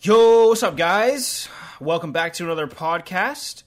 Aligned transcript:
Yo, 0.00 0.46
what's 0.46 0.62
up, 0.62 0.76
guys? 0.76 1.48
Welcome 1.80 2.12
back 2.12 2.34
to 2.34 2.44
another 2.44 2.68
podcast. 2.68 3.64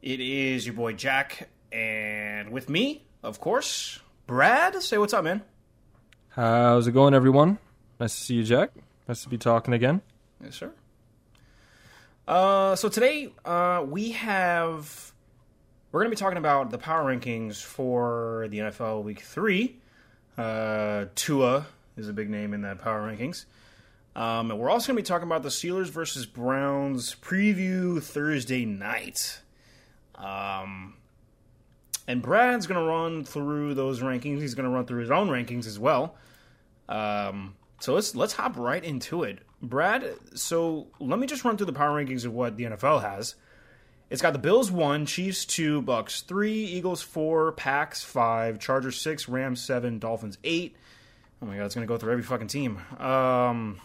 It 0.00 0.18
is 0.18 0.64
your 0.64 0.74
boy 0.74 0.94
Jack, 0.94 1.50
and 1.70 2.50
with 2.50 2.70
me, 2.70 3.04
of 3.22 3.40
course, 3.40 4.00
Brad. 4.26 4.82
Say 4.82 4.96
what's 4.96 5.12
up, 5.12 5.22
man. 5.22 5.42
How's 6.30 6.86
it 6.86 6.92
going, 6.92 7.12
everyone? 7.12 7.58
Nice 8.00 8.16
to 8.16 8.24
see 8.24 8.34
you, 8.36 8.42
Jack. 8.42 8.70
Nice 9.06 9.22
to 9.24 9.28
be 9.28 9.36
talking 9.36 9.74
again. 9.74 10.00
Yes, 10.42 10.56
sir. 10.56 10.72
Uh, 12.26 12.74
so 12.74 12.88
today, 12.88 13.30
uh, 13.44 13.84
we 13.86 14.12
have 14.12 15.12
we're 15.92 16.00
going 16.00 16.10
to 16.10 16.16
be 16.16 16.18
talking 16.18 16.38
about 16.38 16.70
the 16.70 16.78
power 16.78 17.04
rankings 17.14 17.62
for 17.62 18.46
the 18.48 18.60
NFL 18.60 19.02
Week 19.02 19.20
Three. 19.20 19.76
Uh, 20.38 21.04
Tua 21.14 21.66
is 21.98 22.08
a 22.08 22.14
big 22.14 22.30
name 22.30 22.54
in 22.54 22.62
that 22.62 22.78
power 22.78 23.02
rankings. 23.02 23.44
Um, 24.16 24.50
and 24.50 24.60
we're 24.60 24.70
also 24.70 24.88
going 24.88 24.96
to 24.96 25.02
be 25.02 25.06
talking 25.06 25.26
about 25.26 25.42
the 25.42 25.50
Steelers 25.50 25.88
versus 25.88 26.26
Browns 26.26 27.14
preview 27.14 28.02
Thursday 28.02 28.64
night. 28.64 29.40
Um, 30.16 30.94
and 32.08 32.20
Brad's 32.20 32.66
going 32.66 32.80
to 32.80 32.90
run 32.90 33.24
through 33.24 33.74
those 33.74 34.00
rankings. 34.00 34.40
He's 34.40 34.54
going 34.54 34.64
to 34.64 34.70
run 34.70 34.84
through 34.84 35.00
his 35.00 35.10
own 35.10 35.28
rankings 35.28 35.66
as 35.66 35.78
well. 35.78 36.16
Um, 36.88 37.54
so 37.78 37.94
let's 37.94 38.14
let's 38.14 38.34
hop 38.34 38.56
right 38.58 38.82
into 38.82 39.22
it, 39.22 39.38
Brad. 39.62 40.14
So 40.34 40.88
let 40.98 41.18
me 41.18 41.26
just 41.26 41.44
run 41.44 41.56
through 41.56 41.66
the 41.66 41.72
power 41.72 42.02
rankings 42.02 42.24
of 42.24 42.34
what 42.34 42.56
the 42.56 42.64
NFL 42.64 43.02
has. 43.02 43.36
It's 44.10 44.20
got 44.20 44.32
the 44.32 44.40
Bills 44.40 44.72
one, 44.72 45.06
Chiefs 45.06 45.44
two, 45.44 45.82
Bucks 45.82 46.22
three, 46.22 46.64
Eagles 46.64 47.00
four, 47.00 47.52
Packs 47.52 48.02
five, 48.02 48.58
Chargers 48.58 49.00
six, 49.00 49.28
Rams 49.28 49.64
seven, 49.64 50.00
Dolphins 50.00 50.36
eight. 50.42 50.76
Oh 51.40 51.46
my 51.46 51.56
god, 51.56 51.66
it's 51.66 51.74
gonna 51.74 51.86
go 51.86 51.96
through 51.96 52.12
every 52.12 52.24
fucking 52.24 52.48
team. 52.48 52.78
Um, 52.98 53.80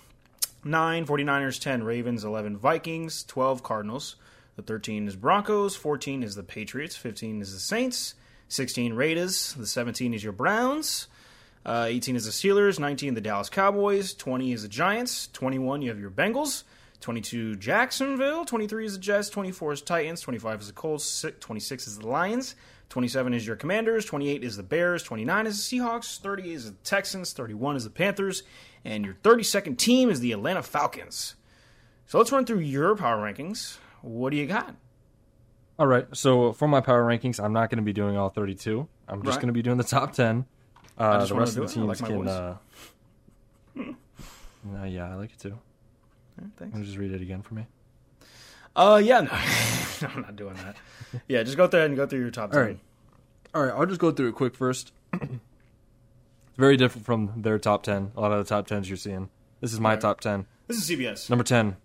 9, 0.66 1.06
49ers 1.06 1.62
10, 1.62 1.84
Ravens 1.84 2.24
11, 2.24 2.58
Vikings 2.58 3.24
12, 3.24 3.62
Cardinals. 3.62 4.16
The 4.56 4.64
13 4.64 5.08
is 5.08 5.16
Broncos, 5.16 5.76
14 5.76 6.24
is 6.24 6.34
the 6.34 6.42
Patriots, 6.42 6.96
15 6.96 7.42
is 7.42 7.54
the 7.54 7.60
Saints, 7.60 8.16
16 8.48 8.94
Raiders, 8.94 9.54
the 9.54 9.68
17 9.68 10.16
is 10.16 10.24
your 10.24 10.34
Browns, 10.34 11.08
uh, 11.68 11.86
18 11.88 12.16
is 12.16 12.26
the 12.26 12.32
Steelers, 12.32 12.80
19 12.80 13.14
the 13.14 13.22
Dallas 13.22 13.50
Cowboys, 13.50 14.16
20 14.16 14.54
is 14.54 14.64
the 14.64 14.68
Giants, 14.68 15.28
21 15.34 15.84
you 15.84 15.90
have 15.90 16.00
your 16.00 16.10
Bengals, 16.10 16.64
22 17.06 17.58
Jacksonville, 17.58 18.46
23 18.46 18.84
is 18.88 18.94
the 18.94 19.00
Jets, 19.00 19.30
24 19.30 19.74
is 19.74 19.82
Titans, 19.84 20.22
25 20.22 20.62
is 20.62 20.68
the 20.68 20.74
Colts, 20.74 21.24
26 21.40 21.86
is 21.86 22.00
the 22.00 22.08
Lions, 22.08 22.56
27 22.90 23.32
is 23.36 23.46
your 23.46 23.56
Commanders, 23.56 24.06
28 24.06 24.44
is 24.44 24.58
the 24.58 24.64
Bears, 24.64 25.04
29 25.04 25.46
is 25.46 25.70
the 25.70 25.78
Seahawks, 25.78 26.20
30 26.20 26.52
is 26.52 26.66
the 26.72 26.78
Texans, 26.84 27.32
31 27.34 27.76
is 27.76 27.84
the 27.84 27.92
Panthers, 27.92 28.42
and 28.84 29.06
your 29.06 29.14
32nd 29.22 29.78
team 29.78 30.10
is 30.10 30.20
the 30.20 30.32
Atlanta 30.32 30.64
Falcons. 30.64 31.36
So 32.08 32.18
let's 32.18 32.32
run 32.32 32.44
through 32.44 32.62
your 32.62 32.96
power 32.96 33.22
rankings. 33.22 33.78
What 34.02 34.32
do 34.32 34.38
you 34.38 34.48
got? 34.48 34.74
All 35.78 35.86
right. 35.86 36.08
So 36.14 36.54
for 36.54 36.68
my 36.68 36.82
power 36.82 37.06
rankings, 37.06 37.40
I'm 37.40 37.54
not 37.54 37.70
going 37.70 37.78
to 37.78 37.84
be 37.84 37.94
doing 37.94 38.18
all 38.18 38.30
32. 38.30 38.88
I'm 39.08 39.22
just 39.22 39.36
Right. 39.36 39.42
going 39.44 39.50
to 39.50 39.54
be 39.54 39.62
doing 39.62 39.78
the 39.78 39.84
top 39.84 40.14
10. 40.14 40.46
Uh, 40.98 41.20
just 41.20 41.30
the 41.30 41.36
rest 41.36 41.54
do 41.54 41.62
of 41.62 41.68
the 41.68 41.74
teams 41.76 42.02
like 42.02 42.10
can. 42.10 42.28
Uh, 42.28 42.58
uh, 43.78 44.86
yeah, 44.86 45.12
I 45.12 45.14
like 45.14 45.30
it 45.32 45.38
too. 45.38 45.60
Thanks. 46.58 46.74
Can 46.74 46.80
you 46.82 46.86
just 46.86 46.98
read 46.98 47.12
it 47.12 47.22
again 47.22 47.42
for 47.42 47.54
me? 47.54 47.66
Uh, 48.76 49.02
yeah, 49.04 49.22
no, 49.22 49.30
I'm 50.14 50.22
not 50.22 50.36
doing 50.36 50.56
that. 50.56 50.76
Yeah, 51.30 51.44
just 51.44 51.56
go 51.56 51.66
through 51.68 51.82
and 51.84 51.96
go 51.96 52.06
through 52.06 52.20
your 52.20 52.30
top 52.32 52.52
10. 52.52 52.60
All 52.60 52.66
right. 52.66 52.80
All 53.54 53.64
right. 53.64 53.74
I'll 53.74 53.86
just 53.86 54.02
go 54.02 54.12
through 54.12 54.28
it 54.30 54.36
quick 54.36 54.54
first. 54.54 54.92
it's 55.14 55.30
very 56.58 56.76
different 56.76 57.06
from 57.06 57.42
their 57.42 57.58
top 57.58 57.84
10. 57.84 58.12
A 58.18 58.20
lot 58.20 58.34
of 58.34 58.38
the 58.46 58.50
top 58.50 58.68
10s 58.68 58.88
you're 58.90 58.98
seeing. 58.98 59.30
This 59.62 59.72
is 59.72 59.80
my 59.80 59.92
Right. 59.92 60.02
top 60.02 60.20
10. 60.20 60.46
This 60.68 60.78
is 60.78 60.90
CBS. 60.90 61.30
Number 61.30 61.46
10. 61.46 61.78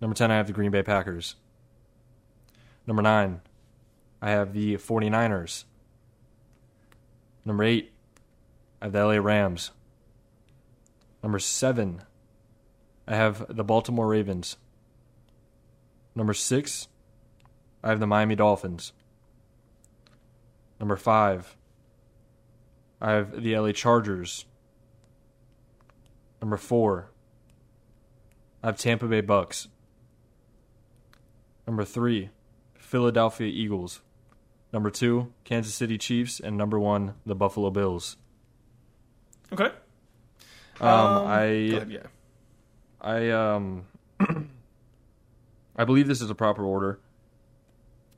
Number 0.00 0.14
10, 0.14 0.30
I 0.30 0.36
have 0.36 0.46
the 0.46 0.52
Green 0.52 0.70
Bay 0.70 0.82
Packers. 0.84 1.34
Number 2.86 3.02
9, 3.02 3.40
I 4.22 4.30
have 4.30 4.52
the 4.52 4.76
49ers. 4.76 5.64
Number 7.44 7.64
8, 7.64 7.92
I 8.80 8.84
have 8.84 8.92
the 8.92 9.04
LA 9.04 9.14
Rams. 9.14 9.72
Number 11.24 11.40
7, 11.40 12.02
I 13.06 13.14
have 13.14 13.44
the 13.48 13.64
Baltimore 13.64 14.08
Ravens. 14.08 14.56
Number 16.14 16.34
6, 16.34 16.88
I 17.82 17.90
have 17.90 18.00
the 18.00 18.06
Miami 18.06 18.34
Dolphins. 18.34 18.92
Number 20.80 20.96
5, 20.96 21.56
I 23.00 23.10
have 23.12 23.42
the 23.42 23.56
LA 23.58 23.72
Chargers. 23.72 24.46
Number 26.40 26.56
4, 26.56 27.10
I 28.62 28.66
have 28.66 28.78
Tampa 28.78 29.06
Bay 29.06 29.20
Bucks. 29.20 29.68
Number 31.66 31.84
three, 31.84 32.30
Philadelphia 32.74 33.48
Eagles. 33.48 34.00
Number 34.72 34.90
two, 34.90 35.32
Kansas 35.44 35.74
City 35.74 35.98
Chiefs, 35.98 36.38
and 36.40 36.56
number 36.56 36.78
one, 36.78 37.14
the 37.24 37.34
Buffalo 37.34 37.70
Bills. 37.70 38.16
Okay. 39.52 39.70
Um, 40.80 40.88
Um, 40.88 41.26
I 41.26 41.42
ahead, 41.44 41.90
yeah. 41.90 42.06
I 43.06 43.30
um 43.30 43.86
I 45.76 45.84
believe 45.84 46.08
this 46.08 46.20
is 46.20 46.28
a 46.28 46.34
proper 46.34 46.64
order. 46.64 46.98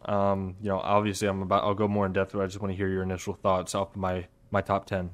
Um, 0.06 0.56
you 0.62 0.68
know, 0.68 0.78
obviously 0.78 1.28
I'm 1.28 1.42
about 1.42 1.64
I'll 1.64 1.74
go 1.74 1.86
more 1.86 2.06
in 2.06 2.14
depth, 2.14 2.32
but 2.32 2.40
I 2.40 2.46
just 2.46 2.60
want 2.60 2.72
to 2.72 2.76
hear 2.76 2.88
your 2.88 3.02
initial 3.02 3.34
thoughts 3.34 3.74
off 3.74 3.90
of 3.90 3.96
my 3.96 4.26
my 4.50 4.62
top 4.62 4.86
ten. 4.86 5.10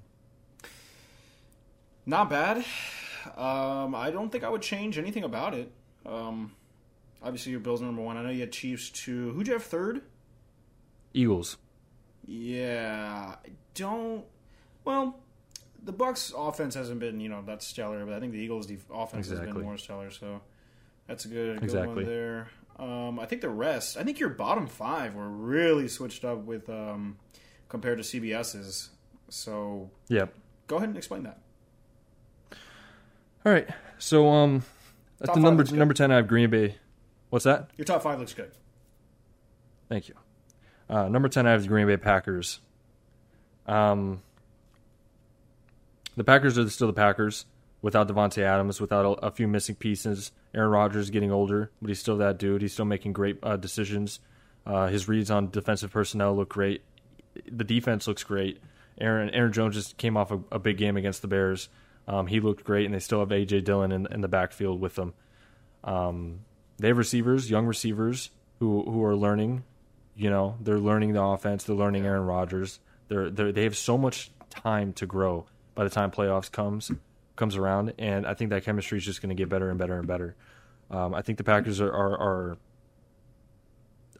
Not 2.06 2.30
bad. 2.30 2.58
Um, 3.36 3.94
I 3.96 4.10
don't 4.12 4.30
think 4.30 4.44
I 4.44 4.48
would 4.48 4.62
change 4.62 4.96
anything 4.96 5.24
about 5.24 5.54
it. 5.54 5.72
Um, 6.06 6.52
obviously, 7.20 7.50
your 7.50 7.60
Bills 7.60 7.80
number 7.80 8.02
one. 8.02 8.16
I 8.16 8.22
know 8.22 8.30
you 8.30 8.40
had 8.40 8.52
Chiefs 8.52 8.90
two. 8.90 9.32
Who'd 9.32 9.48
you 9.48 9.54
have 9.54 9.64
third? 9.64 10.02
Eagles. 11.14 11.56
Yeah, 12.26 13.34
I 13.44 13.48
don't. 13.74 14.24
Well, 14.84 15.18
the 15.84 15.92
Bucks' 15.92 16.32
offense 16.36 16.74
hasn't 16.74 17.00
been 17.00 17.20
you 17.20 17.28
know 17.28 17.42
that 17.42 17.62
stellar, 17.62 18.04
but 18.04 18.14
I 18.14 18.20
think 18.20 18.32
the 18.32 18.38
Eagles' 18.38 18.66
def- 18.66 18.90
offense 18.92 19.28
has 19.28 19.40
been 19.40 19.60
more 19.60 19.76
stellar. 19.78 20.10
So 20.10 20.40
that's 21.06 21.24
a 21.24 21.28
good, 21.28 21.56
good 21.60 21.64
Exactly. 21.64 22.04
one 22.04 22.06
there. 22.06 22.48
Um, 22.78 23.20
I 23.20 23.26
think 23.26 23.40
the 23.40 23.48
rest. 23.50 23.96
I 23.96 24.02
think 24.02 24.18
your 24.18 24.30
bottom 24.30 24.66
five 24.66 25.14
were 25.14 25.28
really 25.28 25.86
switched 25.88 26.24
up 26.24 26.38
with 26.38 26.68
um, 26.68 27.16
compared 27.68 27.98
to 27.98 28.04
CBS's. 28.04 28.90
So 29.28 29.90
yeah, 30.08 30.26
go 30.66 30.76
ahead 30.76 30.88
and 30.88 30.96
explain 30.98 31.22
that. 31.24 31.38
All 33.46 33.52
right. 33.52 33.68
So 33.98 34.28
um 34.28 34.64
at 35.20 35.26
Top 35.26 35.34
the 35.36 35.40
number 35.40 35.64
number 35.64 35.94
ten 35.94 36.10
I 36.10 36.16
have 36.16 36.28
Green 36.28 36.50
Bay. 36.50 36.76
What's 37.30 37.44
that? 37.44 37.70
Your 37.76 37.84
top 37.84 38.02
five 38.02 38.18
looks 38.18 38.32
good. 38.32 38.52
Thank 39.88 40.08
you. 40.08 40.14
Uh, 40.88 41.08
number 41.08 41.28
10, 41.28 41.46
I 41.46 41.50
have 41.52 41.62
the 41.62 41.68
Green 41.68 41.86
Bay 41.86 41.96
Packers. 41.96 42.60
Um, 43.66 44.22
the 46.16 46.24
Packers 46.24 46.58
are 46.58 46.68
still 46.68 46.86
the 46.86 46.92
Packers 46.92 47.46
without 47.82 48.08
Davante 48.08 48.42
Adams, 48.42 48.80
without 48.80 49.04
a, 49.04 49.26
a 49.26 49.30
few 49.30 49.46
missing 49.46 49.74
pieces. 49.74 50.32
Aaron 50.54 50.70
Rodgers 50.70 51.04
is 51.04 51.10
getting 51.10 51.30
older, 51.30 51.70
but 51.82 51.88
he's 51.88 51.98
still 51.98 52.16
that 52.18 52.38
dude. 52.38 52.62
He's 52.62 52.72
still 52.72 52.84
making 52.84 53.12
great 53.12 53.38
uh, 53.42 53.56
decisions. 53.56 54.20
Uh, 54.66 54.86
his 54.86 55.08
reads 55.08 55.30
on 55.30 55.50
defensive 55.50 55.90
personnel 55.90 56.34
look 56.34 56.48
great. 56.48 56.82
The 57.50 57.64
defense 57.64 58.06
looks 58.06 58.24
great. 58.24 58.60
Aaron 58.98 59.28
Aaron 59.30 59.52
Jones 59.52 59.74
just 59.74 59.96
came 59.98 60.16
off 60.16 60.30
a, 60.30 60.40
a 60.52 60.58
big 60.58 60.78
game 60.78 60.96
against 60.96 61.20
the 61.20 61.28
Bears. 61.28 61.68
Um, 62.06 62.26
he 62.26 62.40
looked 62.40 62.64
great, 62.64 62.86
and 62.86 62.94
they 62.94 63.00
still 63.00 63.20
have 63.20 63.28
AJ 63.28 63.64
Dillon 63.64 63.92
in, 63.92 64.06
in 64.10 64.20
the 64.20 64.28
backfield 64.28 64.80
with 64.80 64.94
them. 64.94 65.14
Um, 65.82 66.40
they 66.78 66.88
have 66.88 66.98
receivers, 66.98 67.50
young 67.50 67.66
receivers 67.66 68.30
who 68.60 68.82
who 68.84 69.04
are 69.04 69.16
learning. 69.16 69.64
You 70.16 70.30
know, 70.30 70.56
they're 70.60 70.78
learning 70.78 71.12
the 71.12 71.22
offense. 71.22 71.64
They're 71.64 71.76
learning 71.76 72.06
Aaron 72.06 72.24
Rodgers. 72.24 72.78
They're, 73.08 73.30
they're 73.30 73.52
they 73.52 73.64
have 73.64 73.76
so 73.76 73.98
much 73.98 74.30
time 74.48 74.92
to 74.94 75.06
grow 75.06 75.46
by 75.74 75.84
the 75.84 75.90
time 75.90 76.10
playoffs 76.10 76.50
comes 76.50 76.90
comes 77.36 77.56
around, 77.56 77.94
and 77.98 78.26
I 78.26 78.34
think 78.34 78.50
that 78.50 78.64
chemistry 78.64 78.98
is 78.98 79.04
just 79.04 79.20
going 79.20 79.30
to 79.30 79.34
get 79.34 79.48
better 79.48 79.70
and 79.70 79.78
better 79.78 79.98
and 79.98 80.06
better. 80.06 80.36
Um, 80.90 81.14
I 81.14 81.22
think 81.22 81.38
the 81.38 81.44
Packers 81.44 81.80
are, 81.80 81.92
are 81.92 82.18
are 82.18 82.58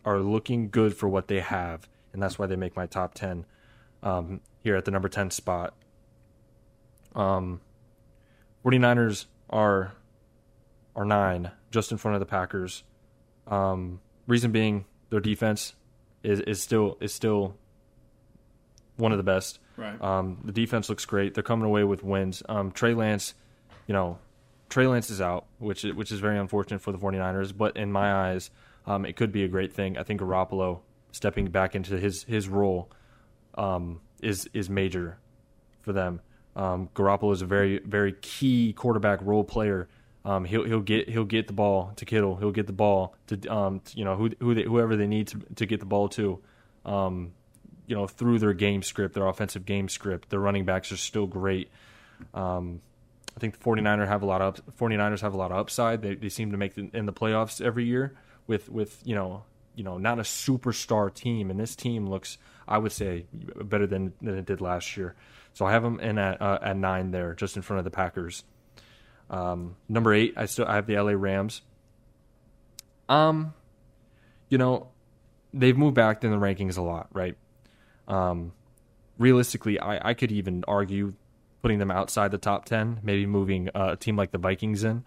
are 0.05 0.19
looking 0.21 0.69
good 0.71 0.97
for 0.97 1.09
what 1.09 1.29
they 1.29 1.41
have, 1.41 1.89
and 2.13 2.23
that's 2.23 2.39
why 2.39 2.47
they 2.47 2.57
make 2.57 2.77
my 2.77 2.87
top 2.87 3.15
ten 3.15 3.47
um, 4.03 4.41
here 4.63 4.77
at 4.77 4.85
the 4.85 4.91
number 4.91 5.09
ten 5.09 5.31
spot. 5.31 5.75
Um, 7.15 7.61
49ers 8.65 9.27
are 9.51 9.93
are 10.97 11.05
nine, 11.05 11.51
just 11.71 11.93
in 11.93 11.99
front 11.99 12.15
of 12.15 12.21
the 12.21 12.27
Packers. 12.27 12.83
Um, 13.47 14.01
reason 14.27 14.53
being, 14.53 14.87
their 15.11 15.21
defense 15.21 15.75
is, 16.23 16.41
is 16.41 16.63
still 16.63 16.97
is 17.01 17.13
still 17.13 17.57
one 18.97 19.13
of 19.13 19.19
the 19.19 19.25
best. 19.25 19.59
Right. 19.77 20.01
Um, 20.01 20.39
the 20.45 20.53
defense 20.53 20.89
looks 20.89 21.05
great. 21.05 21.35
They're 21.35 21.43
coming 21.43 21.67
away 21.67 21.85
with 21.85 22.03
wins. 22.03 22.43
Um, 22.49 22.71
Trey 22.71 22.95
Lance, 22.95 23.35
you 23.87 23.93
know, 23.93 24.19
Trey 24.69 24.87
Lance 24.87 25.11
is 25.11 25.21
out, 25.21 25.47
which 25.59 25.83
which 25.85 26.13
is 26.13 26.21
very 26.21 26.39
unfortunate 26.39 26.81
for 26.81 26.93
the 26.93 26.99
49ers. 26.99 27.57
But 27.57 27.77
in 27.77 27.91
my 27.93 28.31
eyes, 28.31 28.51
um, 28.87 29.05
it 29.05 29.17
could 29.17 29.33
be 29.33 29.45
a 29.45 29.49
great 29.49 29.73
thing. 29.73 29.99
I 29.99 30.03
think 30.03 30.21
Garoppolo 30.21 30.81
stepping 31.13 31.47
back 31.47 31.75
into 31.75 31.99
his 31.99 32.25
his 32.25 32.49
role 32.49 32.91
um, 33.57 34.01
is 34.21 34.49
is 34.53 34.71
major 34.71 35.19
for 35.83 35.93
them. 35.93 36.21
Um, 36.57 36.89
Garoppolo 36.95 37.33
is 37.33 37.43
a 37.43 37.47
very 37.47 37.81
very 37.81 38.13
key 38.13 38.73
quarterback 38.73 39.21
role 39.23 39.45
player 39.45 39.89
Um, 40.25 40.45
he'll 40.47 40.65
he'll 40.65 40.81
get 40.81 41.09
he'll 41.09 41.25
get 41.25 41.47
the 41.49 41.53
ball 41.53 41.93
to 41.97 42.05
Kittle. 42.05 42.37
He'll 42.37 42.51
get 42.53 42.67
the 42.67 42.73
ball 42.73 43.15
to 43.27 43.47
um, 43.49 43.81
to, 43.81 43.99
you 43.99 44.05
know 44.05 44.17
who, 44.17 44.31
who 44.41 44.55
they, 44.55 44.63
whoever 44.63 44.97
they 44.97 45.07
need 45.07 45.29
to 45.29 45.41
to 45.57 45.67
get 45.67 45.81
the 45.81 45.87
ball 45.87 46.09
to. 46.11 46.41
Um, 46.87 47.33
you 47.87 47.95
know 47.95 48.07
through 48.07 48.39
their 48.39 48.53
game 48.53 48.83
script, 48.83 49.15
their 49.15 49.27
offensive 49.27 49.65
game 49.65 49.89
script. 49.89 50.31
Their 50.31 50.41
running 50.41 50.65
backs 50.65 50.93
are 50.93 50.97
still 50.97 51.27
great. 51.27 51.71
Um, 52.33 52.81
I 53.37 53.41
think 53.41 53.59
the 53.59 53.65
49ers 53.65 54.07
have 54.07 54.23
a 54.23 54.27
lot 54.27 54.41
of 54.41 54.61
49ers 54.79 55.21
have 55.21 55.35
a 55.35 55.37
lot 55.37 55.51
of 55.51 55.59
upside. 55.59 56.03
They 56.03 56.15
they 56.15 56.29
seem 56.29 56.53
to 56.53 56.57
make 56.57 56.75
the, 56.75 56.91
in 56.93 57.07
the 57.07 57.13
playoffs 57.13 57.61
every 57.61 57.85
year 57.85 58.15
with 58.47 58.69
with 58.69 59.01
you 59.05 59.15
know 59.15 59.45
you 59.75 59.85
know 59.85 59.99
not 59.99 60.19
a 60.19 60.23
superstar 60.23 61.13
team, 61.13 61.51
and 61.51 61.59
this 61.59 61.75
team 61.75 62.07
looks 62.09 62.39
I 62.67 62.79
would 62.79 62.93
say 62.93 63.27
better 63.33 63.87
than 63.87 64.13
than 64.23 64.39
it 64.39 64.47
did 64.47 64.61
last 64.61 64.97
year. 64.97 65.15
So 65.53 65.65
I 65.65 65.73
have 65.73 65.83
them 65.83 66.01
in 66.01 66.19
at 66.19 66.41
uh, 66.41 66.59
at 66.63 66.77
nine 66.77 67.11
there, 67.11 67.35
just 67.35 67.57
in 67.57 67.63
front 67.63 67.79
of 67.79 67.85
the 67.85 67.91
Packers. 67.91 68.45
Um, 69.31 69.77
number 69.89 70.13
eight, 70.13 70.35
I 70.37 70.47
still 70.47 70.67
I 70.67 70.77
have 70.77 70.87
the 70.87 70.99
LA 70.99 71.13
Rams. 71.13 71.63
Um, 73.09 73.53
you 74.49 74.59
know, 74.59 74.89
they've 75.53 75.77
moved 75.77 75.95
back 75.95 76.25
in 76.25 76.31
the 76.31 76.37
rankings 76.37 76.79
a 76.79 76.83
lot, 76.83 77.09
right? 77.13 77.37
Um, 78.09 78.53
realistically, 79.19 79.79
I, 79.79 80.11
I 80.11 80.15
could 80.15 80.33
even 80.33 80.65
argue 80.67 81.15
putting 81.63 81.79
them 81.79 81.91
outside 81.91 82.31
the 82.31 82.39
top 82.39 82.65
ten, 82.65 83.01
maybe 83.03 83.27
moving 83.27 83.69
uh, 83.75 83.91
a 83.93 83.97
team 83.97 84.17
like 84.17 84.33
the 84.33 84.39
Vikings 84.39 84.85
in. 84.85 85.05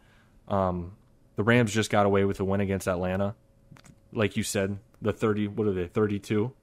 Um, 0.47 0.93
the 1.35 1.43
Rams 1.43 1.71
just 1.71 1.91
got 1.91 2.05
away 2.05 2.25
with 2.25 2.39
a 2.39 2.43
win 2.43 2.61
against 2.61 2.87
Atlanta, 2.87 3.35
like 4.11 4.37
you 4.37 4.43
said, 4.43 4.79
the 5.01 5.13
thirty. 5.13 5.47
What 5.47 5.67
are 5.67 5.73
they? 5.73 5.87
Thirty-two, 5.87 6.53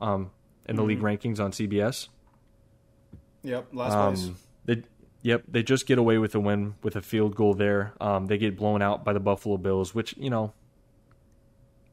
um, 0.00 0.30
in 0.66 0.76
the 0.76 0.82
mm-hmm. 0.82 0.88
league 0.88 1.00
rankings 1.00 1.40
on 1.40 1.52
CBS. 1.52 2.08
Yep, 3.42 3.68
last 3.74 3.92
um, 3.92 4.14
place. 4.14 4.30
They, 4.64 4.82
yep, 5.22 5.44
they 5.46 5.62
just 5.62 5.86
get 5.86 5.98
away 5.98 6.18
with 6.18 6.34
a 6.34 6.40
win 6.40 6.74
with 6.82 6.96
a 6.96 7.02
field 7.02 7.36
goal 7.36 7.54
there. 7.54 7.92
Um, 8.00 8.26
they 8.26 8.38
get 8.38 8.56
blown 8.56 8.82
out 8.82 9.04
by 9.04 9.12
the 9.12 9.20
Buffalo 9.20 9.56
Bills, 9.56 9.94
which 9.94 10.16
you 10.16 10.30
know, 10.30 10.52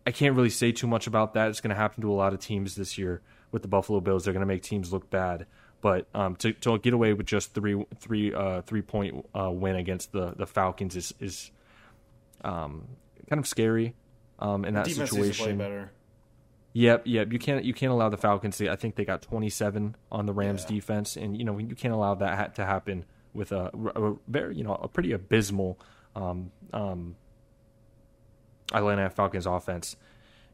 I 0.07 0.12
can't 0.12 0.36
really 0.36 0.50
say 0.50 0.71
too 0.71 0.88
much 0.88 1.07
about 1.07 1.33
that. 1.33 1.50
It's 1.50 1.59
going 1.62 1.71
to 1.71 1.75
happen 1.75 2.01
to 2.03 2.12
a 2.12 2.15
lot 2.15 2.33
of 2.33 2.39
teams 2.39 2.75
this 2.75 2.97
year 2.97 3.21
with 3.53 3.61
the 3.61 3.69
Buffalo 3.69 4.01
Bills. 4.01 4.25
They're 4.25 4.33
going 4.33 4.41
to 4.41 4.47
make 4.47 4.63
teams 4.63 4.91
look 4.91 5.09
bad. 5.09 5.45
But 5.79 6.07
um, 6.13 6.35
to, 6.38 6.51
to 6.53 6.77
get 6.79 6.94
away 6.94 7.13
with 7.13 7.25
just 7.25 7.53
three 7.53 7.85
three 8.00 8.33
uh, 8.33 8.61
three 8.63 8.81
point 8.81 9.25
uh, 9.33 9.51
win 9.51 9.75
against 9.75 10.11
the, 10.11 10.33
the 10.35 10.45
Falcons 10.45 10.95
is 10.95 11.13
is 11.19 11.51
um, 12.44 12.88
kind 13.29 13.39
of 13.39 13.47
scary 13.47 13.95
um, 14.39 14.65
in 14.65 14.73
that 14.73 14.85
Defense 14.85 15.11
situation. 15.11 15.57
better. 15.57 15.91
Yep, 16.73 17.03
yep. 17.05 17.31
You 17.31 17.38
can't 17.38 17.63
you 17.63 17.73
can't 17.73 17.91
allow 17.91 18.09
the 18.09 18.17
Falcons 18.17 18.57
to. 18.57 18.69
I 18.69 18.75
think 18.75 18.95
they 18.95 19.05
got 19.05 19.21
27 19.21 19.95
on 20.11 20.25
the 20.25 20.33
Rams 20.33 20.63
yeah. 20.63 20.75
defense, 20.75 21.17
and 21.17 21.38
you 21.38 21.44
know 21.44 21.57
you 21.57 21.75
can't 21.75 21.94
allow 21.94 22.15
that 22.15 22.55
to 22.55 22.65
happen 22.65 23.05
with 23.33 23.51
a, 23.51 23.69
a 23.95 24.13
very 24.27 24.55
you 24.55 24.63
know 24.63 24.75
a 24.75 24.88
pretty 24.88 25.11
abysmal 25.11 25.77
um, 26.15 26.51
um, 26.71 27.15
Atlanta 28.73 29.09
Falcons 29.09 29.45
offense. 29.45 29.97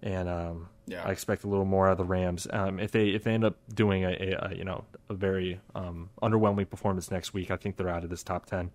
And 0.01 0.29
um, 0.29 0.69
yeah. 0.87 1.03
I 1.05 1.11
expect 1.11 1.43
a 1.43 1.47
little 1.47 1.65
more 1.65 1.87
out 1.87 1.93
of 1.93 1.97
the 1.97 2.05
Rams. 2.05 2.47
Um, 2.51 2.79
if 2.79 2.91
they 2.91 3.09
if 3.09 3.23
they 3.23 3.33
end 3.33 3.43
up 3.43 3.57
doing 3.73 4.05
a, 4.05 4.11
a, 4.11 4.49
a 4.49 4.55
you 4.55 4.63
know 4.63 4.85
a 5.09 5.13
very 5.13 5.59
um, 5.75 6.09
underwhelming 6.21 6.69
performance 6.69 7.11
next 7.11 7.33
week, 7.33 7.51
I 7.51 7.57
think 7.57 7.75
they're 7.75 7.89
out 7.89 8.03
of 8.03 8.09
this 8.09 8.23
top 8.23 8.45
ten. 8.45 8.71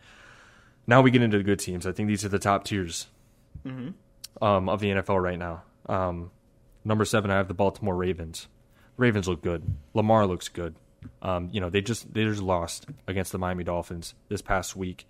Now 0.86 1.00
we 1.00 1.10
get 1.10 1.22
into 1.22 1.38
the 1.38 1.44
good 1.44 1.60
teams. 1.60 1.86
I 1.86 1.92
think 1.92 2.08
these 2.08 2.24
are 2.24 2.28
the 2.28 2.38
top 2.38 2.64
tiers 2.64 3.06
mm-hmm. 3.64 3.90
Um, 4.44 4.68
of 4.68 4.80
the 4.80 4.90
NFL 4.90 5.22
right 5.22 5.38
now. 5.38 5.62
Um, 5.86 6.30
Number 6.84 7.04
seven, 7.04 7.30
I 7.30 7.36
have 7.36 7.48
the 7.48 7.54
Baltimore 7.54 7.96
Ravens. 7.96 8.46
Ravens 8.96 9.26
look 9.26 9.42
good. 9.42 9.62
Lamar 9.94 10.26
looks 10.26 10.48
good. 10.48 10.76
Um, 11.22 11.48
you 11.50 11.60
know, 11.60 11.70
they 11.70 11.80
just 11.80 12.12
they 12.12 12.24
just 12.24 12.42
lost 12.42 12.86
against 13.08 13.32
the 13.32 13.38
Miami 13.38 13.64
Dolphins 13.64 14.14
this 14.28 14.42
past 14.42 14.76
week, 14.76 15.06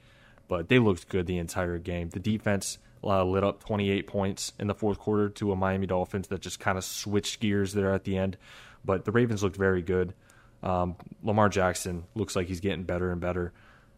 but 0.49 0.69
they 0.69 0.79
looked 0.79 1.09
good 1.09 1.27
the 1.27 1.39
entire 1.39 1.79
game. 1.79 2.11
The 2.11 2.21
defense 2.21 2.79
uh, 3.03 3.25
lit 3.25 3.45
up 3.45 3.63
28 3.65 4.07
points 4.07 4.53
in 4.59 4.67
the 4.67 4.75
fourth 4.75 4.99
quarter 4.99 5.29
to 5.29 5.53
a 5.53 5.57
Miami 5.57 5.87
Dolphins 5.87 6.29
that 6.29 6.41
just 6.41 6.61
kind 6.61 6.79
of 6.79 6.85
switched 6.85 7.41
gears 7.41 7.73
there 7.75 7.93
at 7.93 8.05
the 8.05 8.17
end. 8.17 8.37
But 8.85 9.05
the 9.05 9.13
Ravens 9.13 9.43
looked 9.43 9.57
very 9.57 9.83
good. 9.83 10.15
Um, 10.63 10.97
Lamar 11.23 11.49
Jackson 11.49 12.05
looks 12.15 12.35
like 12.35 12.49
he's 12.49 12.61
getting 12.61 12.85
better 12.85 13.11
and 13.11 13.21
better. 13.21 13.53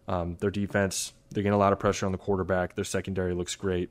Um, 0.09 0.37
their 0.41 0.51
defense, 0.51 1.13
they're 1.31 1.43
getting 1.43 1.55
a 1.55 1.59
lot 1.59 1.73
of 1.73 1.79
pressure 1.79 2.07
on 2.07 2.13
the 2.13 2.19
quarterback. 2.19 2.75
Their 2.75 2.85
secondary 2.85 3.35
looks 3.35 3.55
great. 3.55 3.91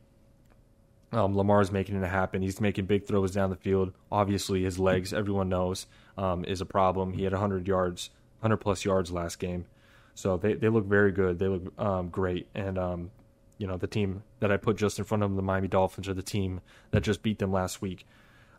Um, 1.11 1.35
Lamar's 1.35 1.71
making 1.71 2.01
it 2.01 2.07
happen. 2.07 2.41
He's 2.41 2.59
making 2.59 2.85
big 2.85 3.05
throws 3.05 3.31
down 3.31 3.49
the 3.49 3.55
field. 3.55 3.93
Obviously, 4.11 4.63
his 4.63 4.79
legs, 4.79 5.13
everyone 5.13 5.47
knows, 5.47 5.87
um, 6.17 6.43
is 6.45 6.59
a 6.59 6.65
problem. 6.65 7.13
He 7.13 7.23
had 7.23 7.31
100 7.31 7.67
yards, 7.67 8.09
100 8.39 8.57
plus 8.57 8.83
yards 8.83 9.11
last 9.11 9.39
game. 9.39 9.65
So 10.13 10.37
they, 10.37 10.53
they 10.53 10.67
look 10.67 10.85
very 10.85 11.11
good. 11.11 11.39
They 11.39 11.47
look 11.47 11.79
um, 11.79 12.09
great. 12.09 12.47
And, 12.53 12.77
um, 12.77 13.11
you 13.57 13.67
know, 13.67 13.77
the 13.77 13.87
team 13.87 14.23
that 14.39 14.51
I 14.51 14.57
put 14.57 14.77
just 14.77 14.99
in 14.99 15.05
front 15.05 15.23
of 15.23 15.29
them, 15.29 15.35
the 15.35 15.41
Miami 15.41 15.67
Dolphins, 15.67 16.07
are 16.09 16.13
the 16.13 16.21
team 16.21 16.61
that 16.91 17.01
just 17.01 17.21
beat 17.21 17.39
them 17.39 17.51
last 17.51 17.81
week. 17.81 18.05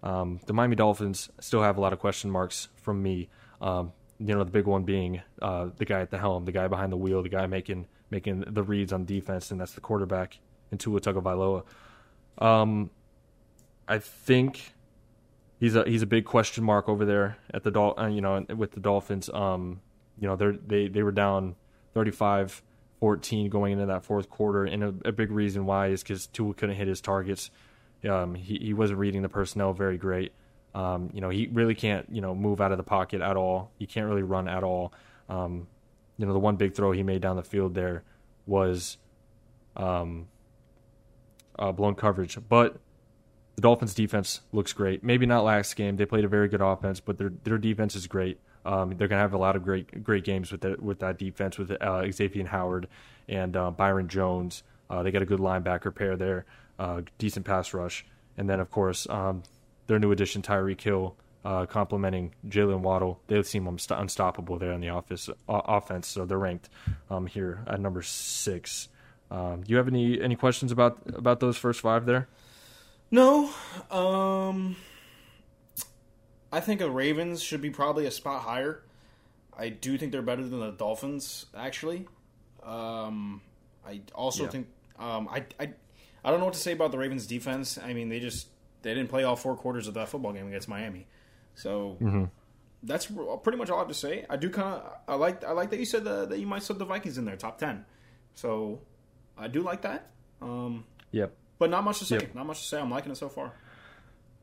Um, 0.02 0.40
the 0.46 0.52
Miami 0.52 0.76
Dolphins 0.76 1.30
still 1.40 1.62
have 1.62 1.76
a 1.76 1.80
lot 1.80 1.92
of 1.92 1.98
question 1.98 2.30
marks 2.30 2.68
from 2.76 3.02
me. 3.02 3.28
Um, 3.60 3.92
you 4.18 4.34
know, 4.34 4.44
the 4.44 4.50
big 4.50 4.66
one 4.66 4.84
being 4.84 5.22
uh, 5.42 5.68
the 5.76 5.84
guy 5.84 6.00
at 6.00 6.10
the 6.10 6.18
helm, 6.18 6.44
the 6.44 6.52
guy 6.52 6.68
behind 6.68 6.92
the 6.92 6.96
wheel, 6.96 7.22
the 7.22 7.28
guy 7.28 7.46
making 7.46 7.86
making 8.10 8.44
the 8.46 8.62
reads 8.62 8.92
on 8.92 9.04
defense, 9.04 9.50
and 9.50 9.60
that's 9.60 9.72
the 9.72 9.80
quarterback, 9.80 10.38
in 10.70 10.78
Tua 10.78 11.00
Tagovailoa. 11.00 11.64
Um, 12.38 12.90
I 13.88 13.98
think 13.98 14.74
he's 15.60 15.74
a 15.76 15.84
he's 15.84 16.02
a 16.02 16.06
big 16.06 16.24
question 16.24 16.64
mark 16.64 16.88
over 16.88 17.04
there 17.04 17.38
at 17.52 17.62
the 17.62 17.70
Dol- 17.70 17.98
uh, 17.98 18.06
you 18.06 18.20
know 18.20 18.44
with 18.56 18.72
the 18.72 18.80
Dolphins. 18.80 19.28
Um, 19.30 19.80
you 20.18 20.28
know 20.28 20.36
they 20.36 20.58
they 20.66 20.88
they 20.88 21.02
were 21.02 21.12
down 21.12 21.56
35 21.94 22.62
14 23.00 23.50
going 23.50 23.72
into 23.72 23.86
that 23.86 24.04
fourth 24.04 24.30
quarter, 24.30 24.64
and 24.64 24.82
a, 24.82 24.94
a 25.08 25.12
big 25.12 25.30
reason 25.30 25.66
why 25.66 25.88
is 25.88 26.02
because 26.02 26.26
Tua 26.26 26.54
couldn't 26.54 26.76
hit 26.76 26.88
his 26.88 27.00
targets. 27.00 27.50
Um, 28.08 28.34
he 28.34 28.58
he 28.58 28.74
wasn't 28.74 28.98
reading 28.98 29.22
the 29.22 29.28
personnel 29.28 29.72
very 29.72 29.98
great. 29.98 30.32
Um, 30.74 31.10
you 31.12 31.20
know 31.20 31.30
he 31.30 31.48
really 31.52 31.74
can't 31.74 32.06
you 32.10 32.20
know 32.20 32.34
move 32.34 32.60
out 32.60 32.72
of 32.72 32.78
the 32.78 32.84
pocket 32.84 33.20
at 33.20 33.36
all. 33.36 33.70
He 33.78 33.86
can't 33.86 34.06
really 34.06 34.22
run 34.22 34.48
at 34.48 34.62
all. 34.62 34.92
Um, 35.28 35.66
you 36.18 36.26
know 36.26 36.32
the 36.32 36.38
one 36.38 36.56
big 36.56 36.74
throw 36.74 36.92
he 36.92 37.02
made 37.02 37.22
down 37.22 37.36
the 37.36 37.42
field 37.42 37.74
there 37.74 38.04
was 38.46 38.98
um, 39.76 40.28
uh, 41.58 41.72
blown 41.72 41.94
coverage. 41.94 42.38
But 42.48 42.78
the 43.56 43.62
Dolphins' 43.62 43.94
defense 43.94 44.40
looks 44.52 44.72
great. 44.72 45.02
Maybe 45.02 45.26
not 45.26 45.44
last 45.44 45.76
game; 45.76 45.96
they 45.96 46.06
played 46.06 46.24
a 46.24 46.28
very 46.28 46.48
good 46.48 46.60
offense, 46.60 47.00
but 47.00 47.18
their 47.18 47.32
their 47.44 47.58
defense 47.58 47.94
is 47.94 48.06
great. 48.06 48.40
Um, 48.66 48.90
they're 48.96 49.08
going 49.08 49.18
to 49.18 49.22
have 49.22 49.32
a 49.32 49.38
lot 49.38 49.56
of 49.56 49.62
great 49.62 50.02
great 50.02 50.24
games 50.24 50.50
with 50.50 50.60
that 50.62 50.82
with 50.82 50.98
that 50.98 51.18
defense 51.18 51.56
with 51.56 51.70
uh, 51.70 52.10
Xavier 52.10 52.46
Howard 52.46 52.88
and 53.28 53.56
uh, 53.56 53.70
Byron 53.70 54.08
Jones. 54.08 54.62
Uh, 54.90 55.02
they 55.02 55.10
got 55.10 55.22
a 55.22 55.26
good 55.26 55.40
linebacker 55.40 55.94
pair 55.94 56.16
there, 56.16 56.44
uh, 56.78 57.02
decent 57.18 57.46
pass 57.46 57.72
rush, 57.72 58.04
and 58.36 58.50
then 58.50 58.60
of 58.60 58.70
course 58.70 59.08
um, 59.08 59.42
their 59.86 59.98
new 59.98 60.12
addition 60.12 60.42
Tyreek 60.42 60.80
Hill. 60.80 61.16
Uh, 61.44 61.64
complementing 61.64 62.34
Jalen 62.48 62.80
Waddle, 62.80 63.20
they 63.28 63.40
seem 63.44 63.68
unstoppable 63.68 64.58
there 64.58 64.72
in 64.72 64.80
the 64.80 64.88
office, 64.88 65.30
offense. 65.48 66.08
So 66.08 66.24
they're 66.24 66.40
ranked 66.40 66.68
um, 67.08 67.28
here 67.28 67.62
at 67.68 67.78
number 67.78 68.02
six. 68.02 68.88
Um, 69.30 69.62
do 69.62 69.70
you 69.70 69.76
have 69.76 69.86
any 69.86 70.20
any 70.20 70.34
questions 70.34 70.72
about 70.72 70.98
about 71.06 71.38
those 71.38 71.56
first 71.56 71.80
five 71.80 72.04
there? 72.04 72.26
No. 73.12 73.50
Um, 73.92 74.74
I 76.56 76.60
think 76.60 76.80
the 76.80 76.90
Ravens 76.90 77.42
should 77.42 77.60
be 77.60 77.68
probably 77.68 78.06
a 78.06 78.10
spot 78.10 78.40
higher. 78.40 78.80
I 79.58 79.68
do 79.68 79.98
think 79.98 80.10
they're 80.10 80.22
better 80.22 80.42
than 80.42 80.58
the 80.58 80.70
Dolphins, 80.70 81.44
actually. 81.54 82.08
Um, 82.64 83.42
I 83.86 84.00
also 84.14 84.44
yeah. 84.44 84.48
think 84.48 84.66
um, 84.98 85.28
I, 85.28 85.44
I 85.60 85.70
I 86.24 86.30
don't 86.30 86.40
know 86.40 86.46
what 86.46 86.54
to 86.54 86.60
say 86.60 86.72
about 86.72 86.92
the 86.92 86.98
Ravens 86.98 87.26
defense. 87.26 87.76
I 87.76 87.92
mean, 87.92 88.08
they 88.08 88.20
just 88.20 88.48
they 88.80 88.94
didn't 88.94 89.10
play 89.10 89.22
all 89.22 89.36
four 89.36 89.54
quarters 89.54 89.86
of 89.86 89.94
that 89.94 90.08
football 90.08 90.32
game 90.32 90.48
against 90.48 90.66
Miami, 90.66 91.06
so 91.54 91.98
mm-hmm. 92.00 92.24
that's 92.82 93.06
pretty 93.42 93.58
much 93.58 93.68
all 93.68 93.76
I 93.76 93.80
have 93.80 93.88
to 93.88 93.94
say. 93.94 94.24
I 94.30 94.36
do 94.36 94.48
kind 94.48 94.80
of 94.80 94.92
I 95.06 95.14
like 95.16 95.44
I 95.44 95.52
like 95.52 95.68
that 95.70 95.78
you 95.78 95.84
said 95.84 96.04
the, 96.04 96.24
that 96.24 96.38
you 96.38 96.46
might 96.46 96.62
set 96.62 96.78
the 96.78 96.86
Vikings 96.86 97.18
in 97.18 97.26
there 97.26 97.36
top 97.36 97.58
ten. 97.58 97.84
So 98.34 98.80
I 99.36 99.48
do 99.48 99.60
like 99.60 99.82
that. 99.82 100.08
Um, 100.40 100.84
yep. 101.12 101.34
But 101.58 101.68
not 101.68 101.84
much 101.84 101.98
to 101.98 102.06
say. 102.06 102.16
Yep. 102.16 102.34
Not 102.34 102.46
much 102.46 102.60
to 102.60 102.66
say. 102.66 102.80
I'm 102.80 102.90
liking 102.90 103.12
it 103.12 103.18
so 103.18 103.28
far. 103.28 103.52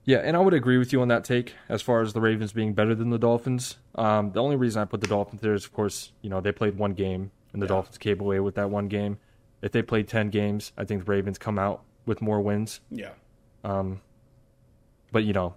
Yeah, 0.05 0.17
and 0.17 0.35
I 0.35 0.39
would 0.39 0.53
agree 0.53 0.77
with 0.77 0.91
you 0.91 1.01
on 1.01 1.07
that 1.07 1.23
take 1.23 1.53
as 1.69 1.81
far 1.81 2.01
as 2.01 2.13
the 2.13 2.19
Ravens 2.19 2.51
being 2.51 2.73
better 2.73 2.93
than 2.93 3.09
the 3.09 3.17
Dolphins. 3.17 3.77
Um, 3.95 4.31
the 4.31 4.41
only 4.41 4.57
reason 4.57 4.81
I 4.81 4.85
put 4.85 5.01
the 5.01 5.07
Dolphins 5.07 5.41
there 5.41 5.53
is, 5.53 5.63
of 5.63 5.73
course, 5.73 6.11
you 6.21 6.29
know 6.29 6.41
they 6.41 6.51
played 6.51 6.77
one 6.77 6.93
game 6.93 7.31
and 7.53 7.61
the 7.61 7.65
yeah. 7.65 7.69
Dolphins 7.69 7.97
came 7.97 8.19
away 8.19 8.39
with 8.39 8.55
that 8.55 8.69
one 8.69 8.87
game. 8.87 9.17
If 9.61 9.71
they 9.71 9.81
played 9.81 10.07
ten 10.07 10.29
games, 10.29 10.73
I 10.77 10.83
think 10.83 11.05
the 11.05 11.11
Ravens 11.11 11.37
come 11.37 11.57
out 11.57 11.83
with 12.05 12.21
more 12.21 12.41
wins. 12.41 12.81
Yeah. 12.91 13.11
Um, 13.63 14.01
but 15.11 15.23
you 15.23 15.31
know, 15.31 15.55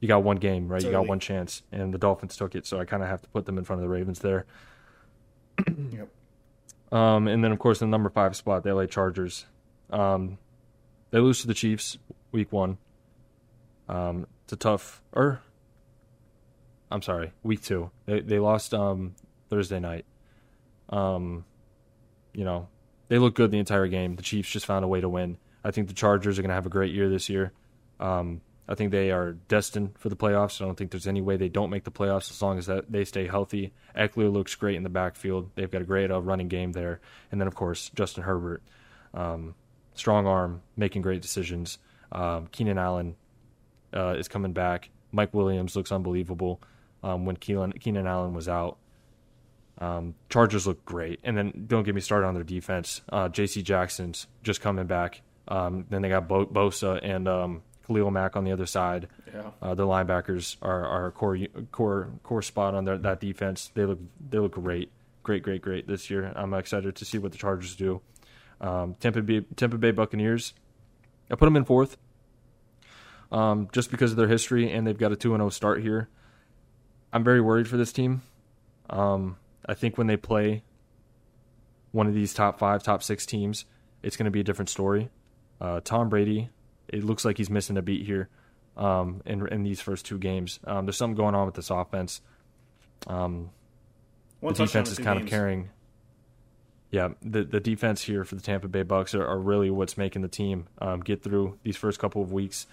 you 0.00 0.08
got 0.08 0.22
one 0.22 0.36
game, 0.36 0.68
right? 0.68 0.80
Totally. 0.80 0.92
You 0.92 1.00
got 1.00 1.08
one 1.08 1.20
chance, 1.20 1.62
and 1.72 1.94
the 1.94 1.98
Dolphins 1.98 2.36
took 2.36 2.54
it, 2.54 2.66
so 2.66 2.78
I 2.78 2.84
kind 2.84 3.02
of 3.02 3.08
have 3.08 3.22
to 3.22 3.28
put 3.28 3.46
them 3.46 3.56
in 3.56 3.64
front 3.64 3.80
of 3.80 3.88
the 3.88 3.94
Ravens 3.94 4.18
there. 4.18 4.44
yep. 5.90 6.08
Um, 6.92 7.26
and 7.26 7.42
then, 7.42 7.52
of 7.52 7.58
course, 7.58 7.78
the 7.78 7.86
number 7.86 8.10
five 8.10 8.36
spot, 8.36 8.62
the 8.62 8.74
LA 8.74 8.86
Chargers. 8.86 9.46
Um, 9.90 10.38
they 11.10 11.18
lose 11.18 11.40
to 11.40 11.46
the 11.46 11.54
Chiefs 11.54 11.98
week 12.32 12.52
one. 12.52 12.78
Um, 13.88 14.26
it's 14.44 14.52
a 14.52 14.56
tough, 14.56 15.02
or 15.12 15.40
I'm 16.90 17.02
sorry, 17.02 17.32
week 17.42 17.62
two. 17.62 17.90
They 18.06 18.20
they 18.20 18.38
lost 18.38 18.74
um, 18.74 19.14
Thursday 19.48 19.80
night. 19.80 20.04
Um, 20.88 21.44
you 22.32 22.44
know, 22.44 22.68
they 23.08 23.18
look 23.18 23.34
good 23.34 23.50
the 23.50 23.58
entire 23.58 23.88
game. 23.88 24.16
The 24.16 24.22
Chiefs 24.22 24.50
just 24.50 24.66
found 24.66 24.84
a 24.84 24.88
way 24.88 25.00
to 25.00 25.08
win. 25.08 25.38
I 25.64 25.70
think 25.70 25.88
the 25.88 25.94
Chargers 25.94 26.38
are 26.38 26.42
going 26.42 26.50
to 26.50 26.54
have 26.54 26.66
a 26.66 26.70
great 26.70 26.94
year 26.94 27.08
this 27.08 27.28
year. 27.28 27.52
Um, 27.98 28.40
I 28.68 28.74
think 28.74 28.90
they 28.90 29.10
are 29.10 29.32
destined 29.32 29.96
for 29.98 30.08
the 30.08 30.16
playoffs. 30.16 30.60
I 30.60 30.64
don't 30.64 30.76
think 30.76 30.90
there's 30.90 31.06
any 31.06 31.20
way 31.20 31.36
they 31.36 31.48
don't 31.48 31.70
make 31.70 31.84
the 31.84 31.90
playoffs 31.90 32.30
as 32.30 32.42
long 32.42 32.58
as 32.58 32.66
that 32.66 32.90
they 32.90 33.04
stay 33.04 33.26
healthy. 33.26 33.72
Ekeler 33.96 34.32
looks 34.32 34.54
great 34.54 34.76
in 34.76 34.82
the 34.82 34.88
backfield. 34.88 35.50
They've 35.54 35.70
got 35.70 35.82
a 35.82 35.84
great 35.86 36.10
uh, 36.10 36.20
running 36.20 36.48
game 36.48 36.72
there, 36.72 37.00
and 37.30 37.40
then 37.40 37.48
of 37.48 37.54
course 37.54 37.90
Justin 37.94 38.24
Herbert, 38.24 38.62
um, 39.14 39.54
strong 39.94 40.26
arm, 40.26 40.62
making 40.76 41.02
great 41.02 41.22
decisions. 41.22 41.78
Um, 42.10 42.48
Keenan 42.48 42.78
Allen 42.78 43.16
uh, 43.96 44.14
is 44.18 44.28
coming 44.28 44.52
back. 44.52 44.90
Mike 45.12 45.32
Williams 45.32 45.74
looks 45.74 45.90
unbelievable 45.90 46.60
um, 47.02 47.24
when 47.24 47.36
Keenan, 47.36 47.72
Keenan 47.72 48.06
Allen 48.06 48.34
was 48.34 48.48
out. 48.48 48.78
Um, 49.78 50.14
Chargers 50.28 50.66
look 50.66 50.84
great, 50.84 51.20
and 51.22 51.36
then 51.36 51.64
don't 51.66 51.84
get 51.84 51.94
me 51.94 52.00
started 52.00 52.26
on 52.26 52.34
their 52.34 52.44
defense. 52.44 53.02
Uh, 53.10 53.28
J.C. 53.28 53.62
Jackson's 53.62 54.26
just 54.42 54.60
coming 54.60 54.86
back. 54.86 55.22
Um, 55.48 55.86
then 55.90 56.02
they 56.02 56.08
got 56.08 56.28
Bo- 56.28 56.46
Bosa 56.46 56.98
and 57.02 57.28
um, 57.28 57.62
Khalil 57.86 58.10
Mack 58.10 58.36
on 58.36 58.44
the 58.44 58.52
other 58.52 58.66
side. 58.66 59.08
Yeah. 59.32 59.50
Uh, 59.60 59.74
the 59.74 59.84
linebackers 59.84 60.56
are, 60.62 60.86
are 60.86 61.06
a 61.06 61.12
core 61.12 61.38
core 61.72 62.10
core 62.22 62.42
spot 62.42 62.74
on 62.74 62.84
their, 62.84 62.98
that 62.98 63.20
defense. 63.20 63.70
They 63.74 63.84
look 63.84 63.98
they 64.30 64.38
look 64.38 64.52
great, 64.52 64.90
great, 65.22 65.42
great, 65.42 65.62
great 65.62 65.86
this 65.86 66.10
year. 66.10 66.32
I'm 66.34 66.54
excited 66.54 66.96
to 66.96 67.04
see 67.04 67.18
what 67.18 67.32
the 67.32 67.38
Chargers 67.38 67.76
do. 67.76 68.00
Um, 68.60 68.94
Tampa 68.94 69.22
Bay 69.22 69.42
Tampa 69.56 69.78
Bay 69.78 69.90
Buccaneers. 69.90 70.54
I 71.30 71.34
put 71.34 71.44
them 71.46 71.56
in 71.56 71.64
fourth, 71.64 71.96
um, 73.32 73.68
just 73.72 73.90
because 73.90 74.10
of 74.12 74.16
their 74.16 74.28
history 74.28 74.70
and 74.70 74.86
they've 74.86 74.98
got 74.98 75.12
a 75.12 75.16
two 75.16 75.34
and 75.34 75.40
zero 75.40 75.50
start 75.50 75.82
here. 75.82 76.08
I'm 77.12 77.24
very 77.24 77.40
worried 77.40 77.68
for 77.68 77.76
this 77.76 77.92
team. 77.92 78.22
Um, 78.90 79.36
I 79.64 79.74
think 79.74 79.98
when 79.98 80.06
they 80.06 80.16
play 80.16 80.62
one 81.92 82.06
of 82.06 82.14
these 82.14 82.34
top 82.34 82.58
five, 82.58 82.82
top 82.82 83.02
six 83.02 83.26
teams, 83.26 83.64
it's 84.02 84.16
going 84.16 84.26
to 84.26 84.30
be 84.30 84.40
a 84.40 84.44
different 84.44 84.68
story. 84.68 85.10
Uh, 85.60 85.80
Tom 85.82 86.08
Brady, 86.08 86.50
it 86.88 87.04
looks 87.04 87.24
like 87.24 87.38
he's 87.38 87.50
missing 87.50 87.76
a 87.76 87.82
beat 87.82 88.06
here 88.06 88.28
um, 88.76 89.22
in 89.24 89.46
in 89.48 89.62
these 89.62 89.80
first 89.80 90.04
two 90.04 90.18
games. 90.18 90.60
Um, 90.64 90.86
there's 90.86 90.96
something 90.96 91.16
going 91.16 91.34
on 91.34 91.46
with 91.46 91.54
this 91.54 91.70
offense. 91.70 92.20
Um, 93.06 93.50
the 94.42 94.52
defense 94.52 94.90
is 94.90 94.98
kind 94.98 95.18
games. 95.18 95.22
of 95.22 95.30
carrying. 95.30 95.70
Yeah, 96.90 97.08
the 97.22 97.44
the 97.44 97.60
defense 97.60 98.02
here 98.02 98.24
for 98.24 98.34
the 98.36 98.42
Tampa 98.42 98.68
Bay 98.68 98.82
Bucks 98.82 99.14
are, 99.14 99.26
are 99.26 99.38
really 99.38 99.70
what's 99.70 99.96
making 99.96 100.22
the 100.22 100.28
team 100.28 100.68
um, 100.80 101.00
get 101.00 101.22
through 101.22 101.58
these 101.62 101.76
first 101.76 101.98
couple 101.98 102.22
of 102.22 102.32
weeks. 102.32 102.66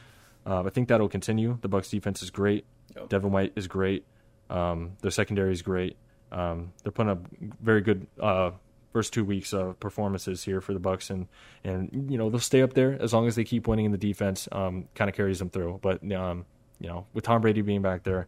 Uh, 0.46 0.64
I 0.64 0.70
think 0.70 0.88
that'll 0.90 1.10
continue. 1.10 1.58
The 1.62 1.68
Bucks 1.70 1.90
defense 1.90 2.22
is 2.22 2.30
great. 2.30 2.66
Yep. 2.96 3.10
Devin 3.10 3.32
White 3.32 3.54
is 3.56 3.68
great. 3.68 4.06
Um, 4.50 4.94
their 5.02 5.12
secondary 5.12 5.52
is 5.54 5.62
great. 5.62 5.98
Um, 6.32 6.74
they're 6.84 6.92
putting 6.92 7.12
up 7.12 7.26
very 7.62 7.82
good 7.82 8.08
uh, 8.20 8.52
first 8.92 9.14
two 9.14 9.24
weeks 9.24 9.54
of 9.54 9.80
performances 9.80 10.44
here 10.44 10.62
for 10.62 10.74
the 10.74 10.80
Bucks, 10.80 11.10
and 11.10 11.28
and 11.64 12.08
you 12.12 12.18
know 12.18 12.30
they'll 12.30 12.40
stay 12.40 12.62
up 12.62 12.74
there 12.74 12.98
as 13.02 13.14
long 13.14 13.28
as 13.28 13.36
they 13.36 13.44
keep 13.44 13.68
winning 13.68 13.86
in 13.86 13.92
the 13.92 13.98
defense. 13.98 14.48
Um, 14.52 14.88
kind 14.96 15.10
of 15.10 15.16
carries 15.16 15.40
them 15.40 15.50
through. 15.50 15.80
But 15.82 16.04
um, 16.12 16.46
you 16.80 16.88
know, 16.90 17.06
with 17.14 17.24
Tom 17.24 17.42
Brady 17.42 17.62
being 17.62 17.82
back 17.82 18.04
there, 18.04 18.28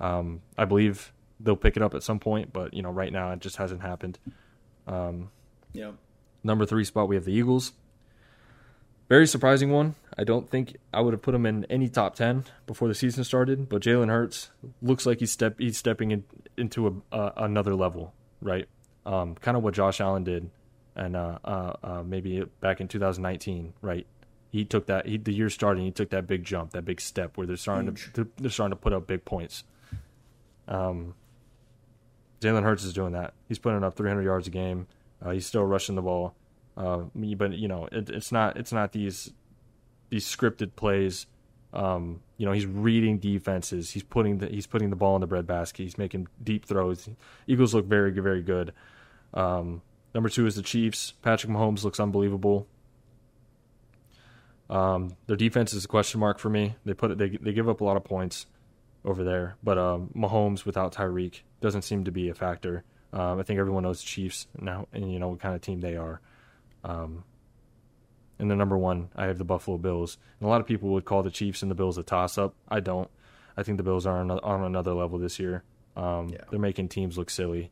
um, 0.00 0.40
I 0.56 0.64
believe 0.66 1.12
they'll 1.40 1.56
pick 1.56 1.76
it 1.76 1.82
up 1.82 1.94
at 1.94 2.02
some 2.02 2.20
point. 2.20 2.52
But 2.52 2.74
you 2.74 2.82
know, 2.82 2.90
right 2.90 3.12
now 3.12 3.30
it 3.32 3.40
just 3.40 3.56
hasn't 3.56 3.82
happened. 3.82 4.18
Um, 4.86 5.30
Yeah. 5.72 5.92
number 6.42 6.64
three 6.66 6.84
spot 6.84 7.08
we 7.08 7.16
have 7.16 7.24
the 7.24 7.32
Eagles. 7.32 7.72
Very 9.08 9.26
surprising 9.26 9.70
one. 9.70 9.94
I 10.16 10.24
don't 10.24 10.48
think 10.48 10.76
I 10.92 11.00
would 11.00 11.12
have 11.12 11.22
put 11.22 11.34
him 11.34 11.44
in 11.44 11.64
any 11.66 11.88
top 11.88 12.14
ten 12.14 12.44
before 12.66 12.88
the 12.88 12.94
season 12.94 13.24
started, 13.24 13.68
but 13.68 13.82
Jalen 13.82 14.08
Hurts 14.08 14.50
looks 14.80 15.04
like 15.04 15.20
he's 15.20 15.32
step 15.32 15.56
he's 15.58 15.76
stepping 15.76 16.10
in, 16.10 16.24
into 16.56 16.86
a, 16.86 17.14
uh, 17.14 17.32
another 17.36 17.74
level, 17.74 18.14
right? 18.40 18.66
Um, 19.04 19.34
kind 19.34 19.56
of 19.56 19.62
what 19.62 19.74
Josh 19.74 20.00
Allen 20.00 20.24
did, 20.24 20.50
and 20.96 21.16
uh, 21.16 21.38
uh, 21.44 21.72
uh, 21.82 22.02
maybe 22.02 22.44
back 22.60 22.80
in 22.80 22.88
2019, 22.88 23.74
right? 23.82 24.06
He 24.50 24.64
took 24.64 24.86
that 24.86 25.06
he, 25.06 25.18
the 25.18 25.32
year 25.32 25.50
starting, 25.50 25.84
he 25.84 25.90
took 25.90 26.10
that 26.10 26.26
big 26.26 26.44
jump, 26.44 26.70
that 26.70 26.84
big 26.84 27.00
step 27.00 27.36
where 27.36 27.46
they're 27.46 27.56
starting 27.56 27.94
to 28.14 28.28
they're 28.38 28.50
starting 28.50 28.76
to 28.76 28.80
put 28.80 28.92
up 28.92 29.06
big 29.06 29.24
points. 29.24 29.64
Um, 30.66 31.14
Jalen 32.40 32.62
Hurts 32.62 32.84
is 32.84 32.92
doing 32.92 33.12
that. 33.12 33.34
He's 33.48 33.58
putting 33.58 33.82
up 33.82 33.96
300 33.96 34.22
yards 34.22 34.46
a 34.46 34.50
game. 34.50 34.86
Uh, 35.22 35.30
he's 35.30 35.46
still 35.46 35.64
rushing 35.64 35.94
the 35.94 36.02
ball, 36.02 36.34
uh, 36.76 37.04
but 37.14 37.52
you 37.52 37.68
know 37.68 37.88
it, 37.92 38.10
it's 38.10 38.32
not 38.32 38.56
it's 38.56 38.72
not 38.72 38.92
these 38.92 39.32
these 40.10 40.26
scripted 40.26 40.76
plays. 40.76 41.26
Um, 41.72 42.20
you 42.36 42.46
know 42.46 42.52
he's 42.52 42.66
reading 42.66 43.18
defenses. 43.18 43.90
He's 43.90 44.02
putting 44.02 44.38
the 44.38 44.46
he's 44.46 44.66
putting 44.66 44.90
the 44.90 44.96
ball 44.96 45.16
in 45.16 45.20
the 45.20 45.26
breadbasket. 45.26 45.84
He's 45.84 45.98
making 45.98 46.28
deep 46.42 46.66
throws. 46.66 47.08
Eagles 47.46 47.74
look 47.74 47.86
very 47.86 48.10
very 48.10 48.42
good. 48.42 48.72
Um, 49.32 49.82
number 50.14 50.28
two 50.28 50.46
is 50.46 50.56
the 50.56 50.62
Chiefs. 50.62 51.12
Patrick 51.22 51.52
Mahomes 51.52 51.84
looks 51.84 52.00
unbelievable. 52.00 52.66
Um, 54.70 55.16
their 55.26 55.36
defense 55.36 55.74
is 55.74 55.84
a 55.84 55.88
question 55.88 56.20
mark 56.20 56.38
for 56.38 56.48
me. 56.48 56.76
They 56.84 56.94
put 56.94 57.10
it, 57.10 57.18
they 57.18 57.30
they 57.30 57.52
give 57.52 57.68
up 57.68 57.80
a 57.80 57.84
lot 57.84 57.96
of 57.96 58.04
points 58.04 58.46
over 59.04 59.22
there, 59.22 59.56
but 59.62 59.76
um, 59.76 60.10
Mahomes 60.16 60.64
without 60.64 60.94
Tyreek 60.94 61.40
doesn't 61.60 61.82
seem 61.82 62.04
to 62.04 62.10
be 62.10 62.28
a 62.30 62.34
factor. 62.34 62.84
Um, 63.12 63.38
I 63.38 63.42
think 63.42 63.60
everyone 63.60 63.82
knows 63.82 64.02
Chiefs 64.02 64.46
now, 64.58 64.88
and 64.92 65.12
you 65.12 65.18
know 65.18 65.28
what 65.28 65.40
kind 65.40 65.54
of 65.54 65.60
team 65.60 65.80
they 65.80 65.96
are. 65.96 66.20
Um, 66.84 67.24
and 68.38 68.50
the 68.50 68.56
number 68.56 68.76
one, 68.78 69.08
I 69.16 69.26
have 69.26 69.38
the 69.38 69.44
Buffalo 69.44 69.78
Bills. 69.78 70.18
And 70.38 70.46
a 70.46 70.50
lot 70.50 70.60
of 70.60 70.66
people 70.66 70.90
would 70.90 71.04
call 71.04 71.22
the 71.22 71.30
Chiefs 71.30 71.62
and 71.62 71.70
the 71.70 71.74
Bills 71.74 71.98
a 71.98 72.02
toss 72.02 72.38
up. 72.38 72.54
I 72.68 72.80
don't. 72.80 73.08
I 73.56 73.62
think 73.62 73.78
the 73.78 73.84
Bills 73.84 74.06
are 74.06 74.18
on, 74.18 74.30
on 74.30 74.62
another 74.64 74.92
level 74.92 75.18
this 75.18 75.38
year. 75.38 75.62
Um, 75.96 76.28
Yeah. 76.28 76.38
They're 76.50 76.58
making 76.58 76.88
teams 76.88 77.16
look 77.16 77.30
silly. 77.30 77.70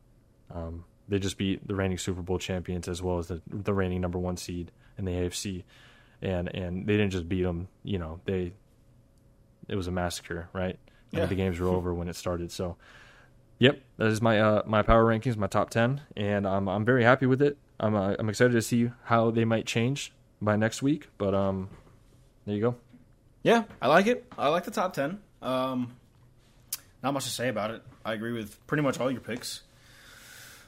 Um, 0.54 0.85
they 1.09 1.19
just 1.19 1.37
beat 1.37 1.66
the 1.66 1.75
reigning 1.75 1.99
Super 1.99 2.23
Bowl 2.23 2.38
champions 2.38 2.88
as 2.88 3.02
well 3.02 3.19
as 3.19 3.28
the, 3.28 3.42
the 3.47 3.75
reigning 3.75 4.00
number 4.00 4.19
one 4.19 4.37
seed 4.37 4.71
in 4.97 5.04
the 5.04 5.12
AFC, 5.12 5.64
and 6.21 6.49
and 6.54 6.87
they 6.87 6.97
didn't 6.97 7.11
just 7.11 7.28
beat 7.28 7.42
them. 7.42 7.69
You 7.83 7.99
know, 7.99 8.21
they 8.25 8.52
it 9.69 9.75
was 9.75 9.88
a 9.88 9.90
massacre, 9.90 10.49
right? 10.52 10.78
Yeah. 11.11 11.26
the 11.26 11.35
games 11.35 11.59
were 11.59 11.69
over 11.76 11.92
when 11.92 12.09
it 12.09 12.16
started. 12.16 12.52
So, 12.52 12.76
yep, 13.59 13.83
that 13.97 14.07
is 14.07 14.23
my 14.23 14.40
uh, 14.40 14.62
my 14.64 14.83
power 14.83 15.04
rankings, 15.04 15.37
my 15.37 15.49
top 15.49 15.71
ten, 15.71 16.02
and 16.16 16.47
I'm 16.47 16.69
I'm 16.69 16.85
very 16.85 17.02
happy 17.02 17.26
with 17.26 17.42
it. 17.42 17.59
I'm 17.83 17.95
uh, 17.95 18.15
I'm 18.19 18.29
excited 18.29 18.53
to 18.53 18.62
see 18.62 18.91
how 19.05 19.31
they 19.31 19.45
might 19.45 19.67
change 19.67 20.12
by 20.41 20.57
next 20.57 20.83
week. 20.83 21.09
But 21.19 21.35
um, 21.35 21.69
there 22.47 22.55
you 22.55 22.61
go. 22.61 22.77
Yeah, 23.43 23.65
I 23.81 23.89
like 23.89 24.07
it. 24.07 24.33
I 24.39 24.49
like 24.49 24.65
the 24.65 24.71
top 24.71 24.95
ten. 24.95 25.19
Um, 25.43 25.97
not 27.03 27.12
much 27.12 27.25
to 27.25 27.31
say 27.31 27.49
about 27.49 27.73
it. 27.73 27.83
I 28.05 28.15
agree 28.15 28.33
with 28.33 28.65
pretty 28.67 28.83
much 28.83 29.01
all 29.01 29.11
your 29.11 29.21
picks. 29.21 29.62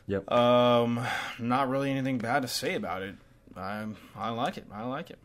Yep. 0.09 0.31
Um, 0.31 1.01
not 1.39 1.69
really 1.69 1.91
anything 1.91 2.19
bad 2.19 2.43
to 2.43 2.49
say 2.49 2.75
about 2.75 3.03
it. 3.03 3.15
I 3.57 3.87
I 4.17 4.31
like 4.31 4.59
it. 4.59 4.67
I 4.73 4.85
like 4.85 5.11
it. 5.11 5.19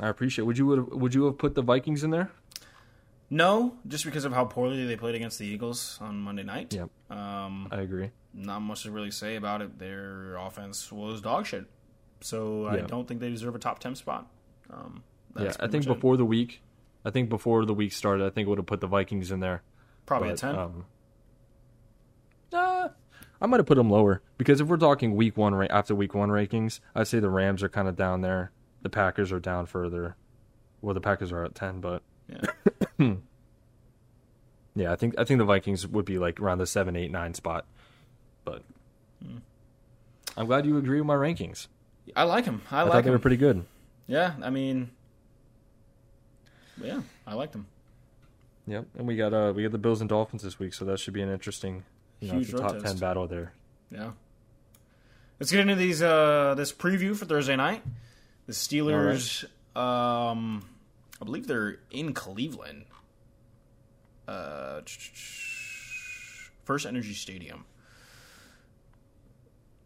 I 0.00 0.08
appreciate. 0.08 0.44
Would 0.44 0.56
you 0.56 0.66
would 0.66 0.92
would 0.92 1.14
you 1.14 1.24
have 1.26 1.36
put 1.36 1.54
the 1.54 1.62
Vikings 1.62 2.04
in 2.04 2.10
there? 2.10 2.30
No, 3.34 3.78
just 3.88 4.04
because 4.04 4.26
of 4.26 4.34
how 4.34 4.44
poorly 4.44 4.84
they 4.84 4.94
played 4.94 5.14
against 5.14 5.38
the 5.38 5.46
Eagles 5.46 5.96
on 6.02 6.20
Monday 6.20 6.42
night. 6.42 6.74
Yep. 6.74 6.90
Um, 7.08 7.66
I 7.70 7.80
agree. 7.80 8.10
not 8.34 8.60
much 8.60 8.82
to 8.82 8.90
really 8.90 9.10
say 9.10 9.36
about 9.36 9.62
it. 9.62 9.78
Their 9.78 10.36
offense 10.36 10.92
was 10.92 11.22
dog 11.22 11.46
shit. 11.46 11.64
So 12.20 12.66
I 12.66 12.82
don't 12.82 13.08
think 13.08 13.20
they 13.20 13.30
deserve 13.30 13.54
a 13.54 13.58
top 13.58 13.78
ten 13.78 13.94
spot. 13.94 14.30
Um, 14.70 15.02
Yeah, 15.38 15.52
I 15.58 15.66
think 15.66 15.72
much 15.72 15.86
it. 15.86 15.94
before 15.94 16.18
the 16.18 16.26
week, 16.26 16.60
I 17.06 17.10
think 17.10 17.30
before 17.30 17.64
the 17.64 17.72
week 17.72 17.94
started, 17.94 18.26
I 18.26 18.28
think 18.28 18.46
it 18.46 18.48
would 18.50 18.58
have 18.58 18.66
put 18.66 18.82
the 18.82 18.86
Vikings 18.86 19.30
in 19.32 19.40
there. 19.40 19.62
probably 20.04 20.28
but, 20.28 20.34
a 20.34 20.36
ten. 20.36 20.56
Um, 20.56 20.84
uh, 22.52 22.88
I 23.40 23.46
might 23.46 23.60
have 23.60 23.66
put 23.66 23.76
them 23.76 23.88
lower 23.88 24.20
because 24.36 24.60
if 24.60 24.68
we're 24.68 24.76
talking 24.76 25.16
week 25.16 25.38
one 25.38 25.54
ra- 25.54 25.66
after 25.70 25.94
week 25.94 26.14
one 26.14 26.28
rankings, 26.28 26.80
I'd 26.94 27.08
say 27.08 27.18
the 27.18 27.30
Rams 27.30 27.62
are 27.62 27.70
kind 27.70 27.88
of 27.88 27.96
down 27.96 28.20
there. 28.20 28.52
The 28.82 28.90
Packers 28.90 29.32
are 29.32 29.40
down 29.40 29.64
further. 29.64 30.16
Well, 30.82 30.92
the 30.92 31.00
Packers 31.00 31.32
are 31.32 31.44
at 31.44 31.54
ten, 31.54 31.80
but 31.80 32.02
yeah. 32.28 32.42
yeah, 34.74 34.92
I 34.92 34.96
think 34.96 35.14
I 35.18 35.24
think 35.24 35.38
the 35.38 35.44
Vikings 35.44 35.86
would 35.86 36.04
be 36.04 36.18
like 36.18 36.40
around 36.40 36.58
the 36.58 36.66
seven, 36.66 36.96
eight, 36.96 37.10
nine 37.10 37.34
spot. 37.34 37.66
But 38.44 38.62
Hmm. 39.22 39.38
I'm 40.36 40.46
glad 40.46 40.66
you 40.66 40.76
agree 40.78 40.98
with 41.00 41.06
my 41.06 41.14
rankings. 41.14 41.68
I 42.16 42.24
like 42.24 42.44
them. 42.44 42.62
I, 42.70 42.80
I, 42.80 42.82
like 42.82 42.92
thought 42.92 43.04
they 43.04 43.10
were 43.10 43.18
pretty 43.18 43.36
good. 43.36 43.64
yeah, 44.08 44.34
I 44.42 44.50
mean, 44.50 44.90
yeah, 46.82 47.02
I 47.26 47.34
liked 47.34 47.52
them. 47.52 47.66
Yep, 48.66 48.86
and 48.98 49.06
we 49.06 49.16
got 49.16 49.32
uh 49.32 49.52
we 49.54 49.62
got 49.62 49.72
the 49.72 49.78
Bills 49.78 50.00
and 50.00 50.08
Dolphins 50.08 50.42
this 50.42 50.58
week, 50.58 50.74
so 50.74 50.84
that 50.86 50.98
should 50.98 51.14
be 51.14 51.22
an 51.22 51.30
interesting, 51.30 51.84
you 52.20 52.28
know, 52.32 52.38
Huge 52.38 52.52
top 52.52 52.78
ten 52.78 52.96
battle 52.98 53.26
there. 53.26 53.52
Yeah. 53.90 54.12
Let's 55.38 55.50
get 55.50 55.60
into 55.60 55.74
these 55.74 56.02
uh 56.02 56.54
this 56.56 56.72
preview 56.72 57.16
for 57.16 57.24
Thursday 57.24 57.56
night. 57.56 57.82
The 58.46 58.52
Steelers 58.52 59.44
um 59.76 60.64
I 61.22 61.24
believe 61.24 61.46
they're 61.46 61.78
in 61.90 62.12
Cleveland. 62.12 62.84
Uh 64.26 64.80
First 66.64 66.84
Energy 66.84 67.14
Stadium. 67.14 67.64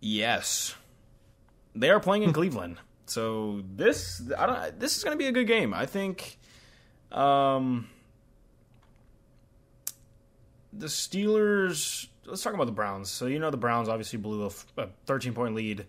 Yes. 0.01 0.75
They 1.75 1.91
are 1.91 2.01
playing 2.01 2.23
in 2.23 2.33
Cleveland. 2.33 2.79
So 3.07 3.63
this 3.75 4.23
I 4.37 4.47
don't 4.47 4.81
this 4.81 4.97
is 4.97 5.05
going 5.05 5.15
to 5.17 5.19
be 5.19 5.27
a 5.29 5.33
good 5.33 5.47
game. 5.47 5.75
I 5.75 5.85
think 5.87 6.39
um 7.13 7.89
the 10.73 10.87
Steelers. 10.87 12.09
Let's 12.25 12.43
talk 12.43 12.55
about 12.55 12.67
the 12.67 12.73
Browns. 12.73 13.11
So 13.11 13.27
you 13.27 13.39
know 13.39 13.51
the 13.51 13.57
Browns 13.57 13.89
obviously 13.89 14.19
blew 14.19 14.51
a 14.79 14.89
13 15.07 15.35
point 15.35 15.55
lead 15.55 15.87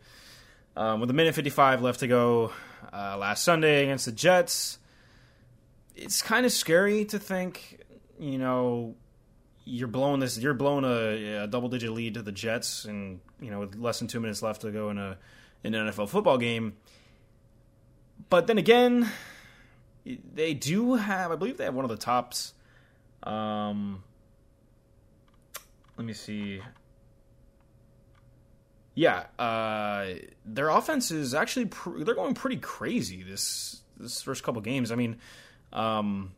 Um, 0.76 1.00
with 1.00 1.10
a 1.10 1.14
minute 1.14 1.34
55 1.36 1.82
left 1.82 2.02
to 2.02 2.08
go 2.08 2.52
uh, 2.94 3.18
last 3.18 3.44
Sunday 3.44 3.84
against 3.84 4.06
the 4.06 4.12
Jets, 4.12 4.78
it's 5.98 6.22
kind 6.22 6.46
of 6.46 6.52
scary 6.52 7.06
to 7.06 7.20
think, 7.20 7.84
you 8.20 8.38
know, 8.38 8.96
you're 9.66 9.88
blowing 9.88 10.20
this, 10.20 10.38
you're 10.38 10.54
blowing 10.54 10.86
a, 10.86 11.44
a 11.44 11.48
double 11.48 11.68
digit 11.70 11.92
lead 11.92 12.14
to 12.14 12.22
the 12.22 12.32
Jets, 12.32 12.86
and 12.86 13.20
you 13.42 13.52
know, 13.52 13.60
with 13.60 13.76
less 13.76 14.00
than 14.00 14.08
two 14.08 14.20
minutes 14.20 14.42
left 14.42 14.62
to 14.62 14.72
go 14.72 14.90
in 14.90 14.98
a 14.98 15.18
in 15.64 15.74
an 15.74 15.88
NFL 15.90 16.10
football 16.10 16.38
game. 16.38 16.78
But 18.30 18.48
then 18.48 18.58
again, 18.58 19.10
they 20.06 20.54
do 20.54 20.96
have, 20.96 21.32
I 21.32 21.36
believe 21.36 21.58
they 21.58 21.66
have 21.66 21.74
one 21.74 21.86
of 21.86 21.90
the 21.90 21.98
tops. 21.98 22.54
Um, 23.24 24.04
let 25.98 26.06
me 26.06 26.14
see. 26.14 26.62
Yeah, 28.96 29.26
uh, 29.38 30.06
their 30.46 30.70
offense 30.70 31.12
is 31.12 31.34
actually 31.34 31.66
pr- 31.66 32.04
they're 32.04 32.16
going 32.16 32.34
pretty 32.34 32.58
crazy 32.58 33.24
this 33.24 33.82
this 34.00 34.22
first 34.22 34.44
couple 34.44 34.62
games. 34.62 34.92
I 34.92 34.96
mean, 34.96 35.18
um, 35.74 36.32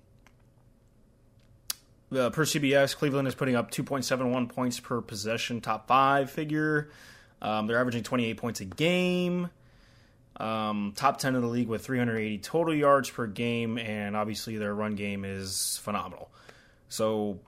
uh, 2.15 2.29
per 2.31 2.45
CBS, 2.45 2.95
Cleveland 2.95 3.27
is 3.27 3.35
putting 3.35 3.55
up 3.55 3.71
2.71 3.71 4.49
points 4.49 4.79
per 4.79 5.01
possession, 5.01 5.61
top 5.61 5.87
five 5.87 6.31
figure. 6.31 6.89
Um, 7.41 7.67
they're 7.67 7.79
averaging 7.79 8.03
28 8.03 8.37
points 8.37 8.61
a 8.61 8.65
game. 8.65 9.49
Um, 10.37 10.93
top 10.95 11.19
10 11.19 11.35
in 11.35 11.41
the 11.41 11.47
league 11.47 11.67
with 11.67 11.85
380 11.85 12.37
total 12.39 12.73
yards 12.73 13.09
per 13.09 13.27
game, 13.27 13.77
and 13.77 14.15
obviously 14.15 14.57
their 14.57 14.73
run 14.73 14.95
game 14.95 15.25
is 15.25 15.79
phenomenal. 15.83 16.31
So 16.87 17.39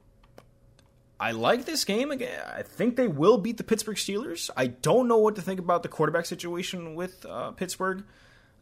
I 1.20 1.32
like 1.32 1.66
this 1.66 1.86
game. 1.86 2.12
Again, 2.12 2.42
I 2.54 2.64
think 2.64 2.98
they 2.98 3.08
will 3.08 3.38
beat 3.38 3.58
the 3.58 3.64
Pittsburgh 3.64 3.96
Steelers. 3.96 4.50
I 4.58 4.68
don't 4.68 5.08
know 5.08 5.18
what 5.18 5.36
to 5.36 5.42
think 5.42 5.60
about 5.60 5.84
the 5.84 5.90
quarterback 5.90 6.26
situation 6.26 6.96
with 6.96 7.26
uh, 7.26 7.52
Pittsburgh. 7.52 8.04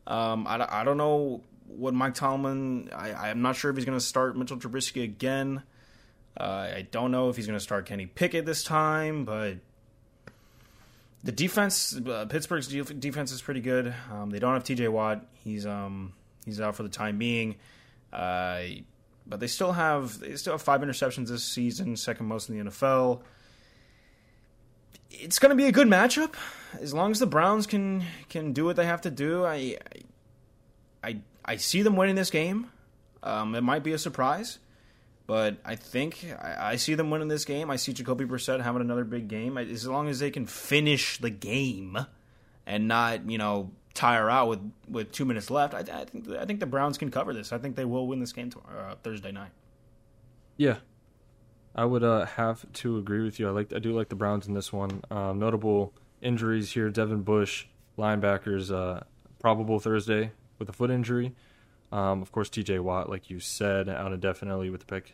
Um, 0.06 0.46
I, 0.48 0.82
I 0.82 0.84
don't 0.84 0.98
know 0.98 1.42
what 1.70 1.94
Mike 1.94 2.16
Tomlin. 2.16 2.90
I, 2.96 3.30
I'm 3.30 3.42
not 3.42 3.56
sure 3.56 3.72
if 3.72 3.78
he's 3.78 3.86
going 3.86 3.98
to 3.98 4.04
start 4.04 4.38
Mitchell 4.38 4.58
Trubisky 4.58 5.04
again. 5.04 5.64
Uh, 6.38 6.72
I 6.76 6.88
don't 6.92 7.12
know 7.12 7.30
if 7.30 7.36
he's 7.36 7.48
going 7.48 7.58
to 7.58 7.64
start 7.64 7.86
Kenny 7.86 8.06
Pickett 8.06 8.46
this 8.46 8.64
time, 8.64 9.26
but 9.26 9.58
the 11.24 11.32
defense, 11.32 11.96
uh, 11.96 12.26
Pittsburgh's 12.30 12.68
defense 12.68 13.32
is 13.32 13.42
pretty 13.42 13.62
good. 13.62 13.94
Um, 14.12 14.30
they 14.30 14.40
don't 14.40 14.54
have 14.54 14.64
T.J. 14.64 14.88
Watt; 14.88 15.26
he's 15.44 15.66
um, 15.66 16.14
he's 16.46 16.62
out 16.62 16.76
for 16.76 16.84
the 16.84 16.90
time 16.90 17.18
being. 17.18 17.56
Uh, 18.14 18.62
but 19.28 19.40
they 19.40 19.48
still 19.48 19.74
have 19.74 20.20
they 20.20 20.36
still 20.36 20.54
have 20.54 20.62
five 20.62 20.82
interceptions 20.82 21.28
this 21.28 21.44
season, 21.44 21.96
second 21.96 22.26
most 22.26 22.50
in 22.50 22.58
the 22.58 22.72
NFL. 22.72 23.22
It's 25.12 25.40
going 25.40 25.50
to 25.50 25.56
be 25.56 25.68
a 25.68 25.72
good 25.72 25.88
matchup 25.88 26.36
as 26.80 26.94
long 26.94 27.12
as 27.12 27.20
the 27.20 27.28
Browns 27.28 27.68
can 27.68 28.04
can 28.30 28.54
do 28.54 28.66
what 28.66 28.76
they 28.76 28.86
have 28.86 29.02
to 29.02 29.12
do. 29.12 29.46
I 29.46 29.78
I 31.04 31.10
I 31.10 31.20
see 31.58 31.82
them 31.82 31.96
winning 31.96 32.16
this 32.16 32.30
game. 32.30 32.72
Um, 33.22 33.56
it 33.56 33.62
might 33.62 33.84
be 33.84 33.94
a 33.94 33.98
surprise, 33.98 34.60
but 35.28 35.58
I 35.66 35.76
think 35.76 36.26
I, 36.42 36.72
I, 36.72 36.76
see 36.78 36.96
them 36.96 37.10
winning 37.10 37.28
this 37.28 37.46
game. 37.46 37.70
I 37.70 37.76
see 37.76 37.92
Jacoby 37.92 38.26
Brissett 38.26 38.62
having 38.62 38.82
another 38.82 39.04
big 39.04 39.28
game. 39.28 39.58
As 39.58 39.86
long 39.88 40.08
as 40.08 40.20
they 40.20 40.32
can 40.32 40.46
finish 40.46 41.18
the 41.18 41.30
game 41.30 41.98
and 42.66 42.88
not 42.88 43.30
you 43.30 43.38
know 43.38 43.72
tire 43.94 44.30
out 44.30 44.48
with, 44.48 44.72
with 44.88 45.12
two 45.12 45.26
minutes 45.26 45.52
left, 45.52 45.74
I, 45.74 45.80
I, 45.80 46.06
think 46.06 46.30
I 46.30 46.46
think 46.46 46.62
the 46.62 46.66
Browns 46.66 46.98
can 46.98 47.12
cover 47.12 47.34
this. 47.34 47.52
I 47.52 47.58
think 47.58 47.76
they 47.76 47.86
will 47.86 48.08
win 48.08 48.20
this 48.20 48.32
game 48.32 48.50
tomorrow, 48.50 48.92
uh, 48.92 48.96
Thursday 49.04 49.32
night. 49.32 49.52
Yeah, 50.56 50.78
I 51.76 51.86
would 51.86 52.04
uh, 52.04 52.26
have 52.26 52.72
to 52.74 52.98
agree 52.98 53.24
with 53.24 53.40
you. 53.40 53.50
I 53.50 53.52
like 53.52 53.74
I 53.74 53.80
do 53.80 53.92
like 53.92 54.08
the 54.08 54.16
Browns 54.16 54.48
in 54.48 54.54
this 54.54 54.72
one. 54.72 55.02
Um, 55.12 55.40
notable 55.40 55.94
injuries 56.22 56.72
here: 56.72 56.90
Devin 56.90 57.24
Bush, 57.24 57.66
linebackers, 57.98 58.74
uh, 58.74 59.02
probable 59.40 59.80
Thursday 59.80 60.32
with 60.60 60.70
a 60.70 60.74
foot 60.74 60.92
injury. 60.92 61.34
Um, 61.92 62.22
of 62.22 62.32
course, 62.32 62.50
T.J. 62.50 62.80
Watt, 62.80 63.10
like 63.10 63.30
you 63.30 63.40
said, 63.40 63.90
out 63.90 64.14
indefinitely 64.14 64.70
with 64.70 64.86
the 64.86 64.94
pec 64.96 65.14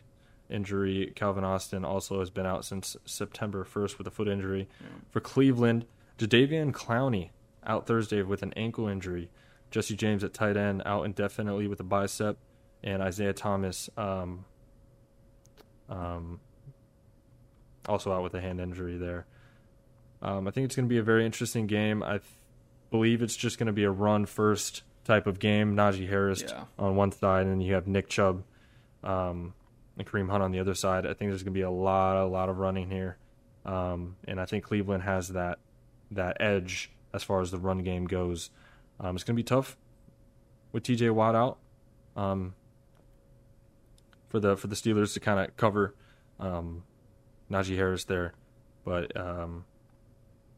injury. 0.50 1.12
Calvin 1.14 1.44
Austin 1.44 1.84
also 1.84 2.20
has 2.20 2.30
been 2.30 2.46
out 2.46 2.64
since 2.64 2.96
September 3.04 3.64
1st 3.64 3.98
with 3.98 4.06
a 4.06 4.10
foot 4.10 4.28
injury. 4.28 4.68
Yeah. 4.80 4.86
For 5.10 5.20
Cleveland, 5.20 5.86
Jadeveon 6.18 6.72
Clowney 6.72 7.30
out 7.66 7.86
Thursday 7.86 8.22
with 8.22 8.42
an 8.42 8.52
ankle 8.54 8.88
injury. 8.88 9.30
Jesse 9.70 9.96
James 9.96 10.22
at 10.22 10.32
tight 10.32 10.56
end 10.56 10.82
out 10.86 11.04
indefinitely 11.04 11.66
with 11.66 11.80
a 11.80 11.84
bicep, 11.84 12.38
and 12.84 13.02
Isaiah 13.02 13.32
Thomas 13.32 13.90
um, 13.96 14.44
um, 15.88 16.40
also 17.88 18.12
out 18.12 18.22
with 18.22 18.34
a 18.34 18.40
hand 18.40 18.60
injury 18.60 18.96
there. 18.96 19.26
Um, 20.22 20.46
I 20.46 20.50
think 20.50 20.66
it's 20.66 20.76
going 20.76 20.88
to 20.88 20.92
be 20.92 20.98
a 20.98 21.02
very 21.02 21.26
interesting 21.26 21.66
game. 21.66 22.02
I 22.02 22.18
th- 22.18 22.22
believe 22.90 23.22
it's 23.22 23.36
just 23.36 23.58
going 23.58 23.66
to 23.66 23.72
be 23.72 23.84
a 23.84 23.90
run 23.90 24.26
first 24.26 24.82
type 25.06 25.26
of 25.26 25.38
game. 25.38 25.76
Najee 25.76 26.08
Harris 26.08 26.42
yeah. 26.46 26.64
on 26.78 26.96
one 26.96 27.12
side, 27.12 27.46
and 27.46 27.62
you 27.62 27.74
have 27.74 27.86
Nick 27.86 28.08
Chubb 28.08 28.42
um, 29.02 29.54
and 29.96 30.06
Kareem 30.06 30.28
Hunt 30.28 30.42
on 30.42 30.52
the 30.52 30.60
other 30.60 30.74
side. 30.74 31.06
I 31.06 31.14
think 31.14 31.30
there's 31.30 31.42
going 31.42 31.54
to 31.54 31.58
be 31.58 31.62
a 31.62 31.70
lot, 31.70 32.16
a 32.16 32.26
lot 32.26 32.48
of 32.48 32.58
running 32.58 32.90
here, 32.90 33.16
um, 33.64 34.16
and 34.26 34.40
I 34.40 34.46
think 34.46 34.64
Cleveland 34.64 35.04
has 35.04 35.28
that 35.28 35.58
that 36.10 36.36
edge 36.40 36.90
as 37.12 37.22
far 37.22 37.40
as 37.40 37.50
the 37.50 37.58
run 37.58 37.78
game 37.78 38.06
goes. 38.06 38.50
Um, 39.00 39.16
it's 39.16 39.24
going 39.24 39.34
to 39.36 39.42
be 39.42 39.44
tough 39.44 39.76
with 40.72 40.82
T.J. 40.82 41.10
Watt 41.10 41.34
out 41.34 41.58
um, 42.16 42.54
for 44.28 44.40
the 44.40 44.56
for 44.56 44.66
the 44.66 44.76
Steelers 44.76 45.14
to 45.14 45.20
kind 45.20 45.40
of 45.40 45.56
cover 45.56 45.94
um, 46.40 46.82
Najee 47.50 47.76
Harris 47.76 48.04
there, 48.04 48.34
but 48.84 49.16
um, 49.16 49.64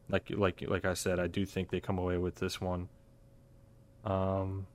like 0.08 0.30
like 0.30 0.64
like 0.66 0.84
I 0.84 0.94
said, 0.94 1.18
I 1.18 1.26
do 1.26 1.44
think 1.44 1.70
they 1.70 1.80
come 1.80 1.98
away 1.98 2.16
with 2.16 2.36
this 2.36 2.60
one. 2.60 2.88
Um, 4.04 4.66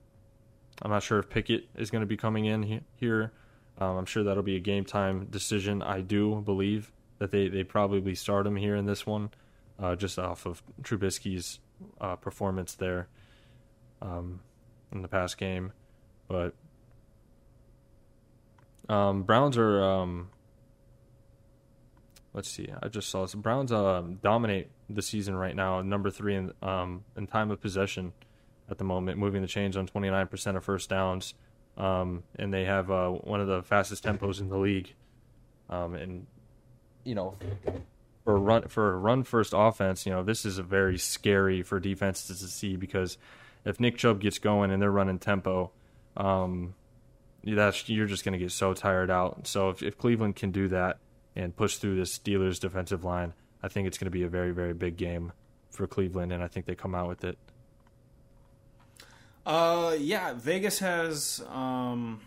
I'm 0.82 0.90
not 0.90 1.02
sure 1.02 1.18
if 1.18 1.28
Pickett 1.28 1.68
is 1.76 1.90
going 1.90 2.00
to 2.02 2.06
be 2.06 2.16
coming 2.16 2.46
in 2.46 2.62
he- 2.62 2.80
here. 2.96 3.32
Um, 3.78 3.96
I'm 3.96 4.06
sure 4.06 4.22
that'll 4.22 4.42
be 4.42 4.56
a 4.56 4.60
game 4.60 4.84
time 4.84 5.26
decision. 5.26 5.82
I 5.82 6.00
do 6.00 6.42
believe 6.42 6.92
that 7.18 7.30
they, 7.30 7.48
they 7.48 7.64
probably 7.64 8.14
start 8.14 8.46
him 8.46 8.56
here 8.56 8.76
in 8.76 8.86
this 8.86 9.06
one, 9.06 9.30
uh, 9.78 9.96
just 9.96 10.18
off 10.18 10.46
of 10.46 10.62
Trubisky's 10.82 11.58
uh, 12.00 12.16
performance 12.16 12.74
there 12.74 13.08
um, 14.02 14.40
in 14.92 15.02
the 15.02 15.08
past 15.08 15.38
game. 15.38 15.72
But 16.28 16.54
um, 18.88 19.22
Browns 19.22 19.56
are. 19.56 19.82
Um, 19.82 20.30
let's 22.32 22.50
see. 22.50 22.68
I 22.82 22.88
just 22.88 23.08
saw 23.08 23.22
this. 23.22 23.34
Browns 23.34 23.72
uh, 23.72 24.02
dominate 24.22 24.70
the 24.88 25.02
season 25.02 25.34
right 25.34 25.56
now, 25.56 25.80
number 25.82 26.10
three 26.10 26.36
in 26.36 26.52
um, 26.62 27.04
in 27.16 27.26
time 27.26 27.50
of 27.50 27.60
possession 27.60 28.12
at 28.70 28.78
the 28.78 28.84
moment, 28.84 29.18
moving 29.18 29.42
the 29.42 29.48
chains 29.48 29.76
on 29.76 29.86
29% 29.86 30.56
of 30.56 30.64
first 30.64 30.88
downs, 30.88 31.34
um, 31.76 32.22
and 32.36 32.52
they 32.52 32.64
have 32.64 32.90
uh, 32.90 33.10
one 33.10 33.40
of 33.40 33.46
the 33.46 33.62
fastest 33.62 34.04
tempos 34.04 34.40
in 34.40 34.48
the 34.48 34.58
league. 34.58 34.94
Um, 35.68 35.94
and 35.94 36.26
you 37.04 37.14
know, 37.14 37.36
for 38.24 38.38
run 38.38 38.68
for 38.68 38.94
a 38.94 38.96
run 38.96 39.22
first 39.22 39.52
offense, 39.54 40.06
you 40.06 40.12
know, 40.12 40.22
this 40.22 40.44
is 40.44 40.58
a 40.58 40.62
very 40.62 40.98
scary 40.98 41.62
for 41.62 41.78
defenses 41.78 42.40
to 42.40 42.46
see 42.46 42.76
because 42.76 43.18
if 43.64 43.80
Nick 43.80 43.96
Chubb 43.96 44.20
gets 44.20 44.38
going 44.38 44.70
and 44.70 44.80
they're 44.80 44.90
running 44.90 45.18
tempo, 45.18 45.70
um, 46.16 46.74
that's 47.44 47.88
you're 47.88 48.06
just 48.06 48.24
going 48.24 48.32
to 48.32 48.38
get 48.38 48.52
so 48.52 48.72
tired 48.72 49.10
out. 49.10 49.46
So 49.46 49.70
if, 49.70 49.82
if 49.82 49.98
Cleveland 49.98 50.36
can 50.36 50.50
do 50.50 50.68
that 50.68 50.98
and 51.36 51.54
push 51.54 51.76
through 51.76 51.96
this 51.96 52.18
Steelers 52.18 52.58
defensive 52.58 53.04
line, 53.04 53.34
I 53.62 53.68
think 53.68 53.86
it's 53.86 53.98
going 53.98 54.06
to 54.06 54.10
be 54.10 54.22
a 54.22 54.28
very 54.28 54.52
very 54.52 54.74
big 54.74 54.96
game 54.96 55.32
for 55.70 55.86
Cleveland, 55.86 56.32
and 56.32 56.42
I 56.42 56.48
think 56.48 56.66
they 56.66 56.74
come 56.74 56.94
out 56.94 57.08
with 57.08 57.24
it. 57.24 57.38
Uh, 59.46 59.96
yeah, 59.98 60.32
Vegas 60.34 60.78
has 60.78 61.42
um, 61.50 62.20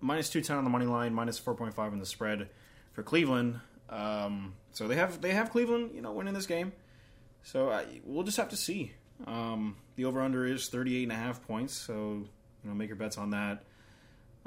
minus 0.00 0.30
two 0.30 0.40
ten 0.40 0.56
on 0.56 0.64
the 0.64 0.70
money 0.70 0.86
line, 0.86 1.14
minus 1.14 1.38
four 1.38 1.54
point 1.54 1.74
five 1.74 1.92
in 1.92 1.98
the 1.98 2.06
spread 2.06 2.48
for 2.92 3.02
Cleveland. 3.02 3.60
Um, 3.88 4.54
so 4.72 4.88
they 4.88 4.96
have 4.96 5.20
they 5.20 5.32
have 5.32 5.50
Cleveland, 5.50 5.92
you 5.94 6.00
know, 6.02 6.12
winning 6.12 6.34
this 6.34 6.46
game. 6.46 6.72
So 7.42 7.70
I, 7.70 7.84
we'll 8.04 8.24
just 8.24 8.36
have 8.36 8.48
to 8.50 8.56
see. 8.56 8.92
Um, 9.26 9.76
the 9.96 10.06
over 10.06 10.20
under 10.20 10.46
is 10.46 10.68
38 10.68 11.04
and 11.04 11.12
a 11.12 11.14
half 11.14 11.46
points, 11.46 11.74
so 11.74 11.92
you 11.92 12.68
know 12.68 12.74
make 12.74 12.88
your 12.88 12.96
bets 12.96 13.18
on 13.18 13.30
that. 13.30 13.62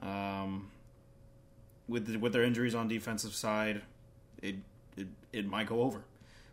Um, 0.02 0.72
with 1.88 2.08
the, 2.08 2.18
with 2.18 2.34
their 2.34 2.44
injuries 2.44 2.76
on 2.76 2.88
defensive 2.88 3.34
side, 3.34 3.82
it, 4.42 4.56
it 4.98 5.08
it 5.32 5.46
might 5.48 5.68
go 5.68 5.82
over. 5.82 6.04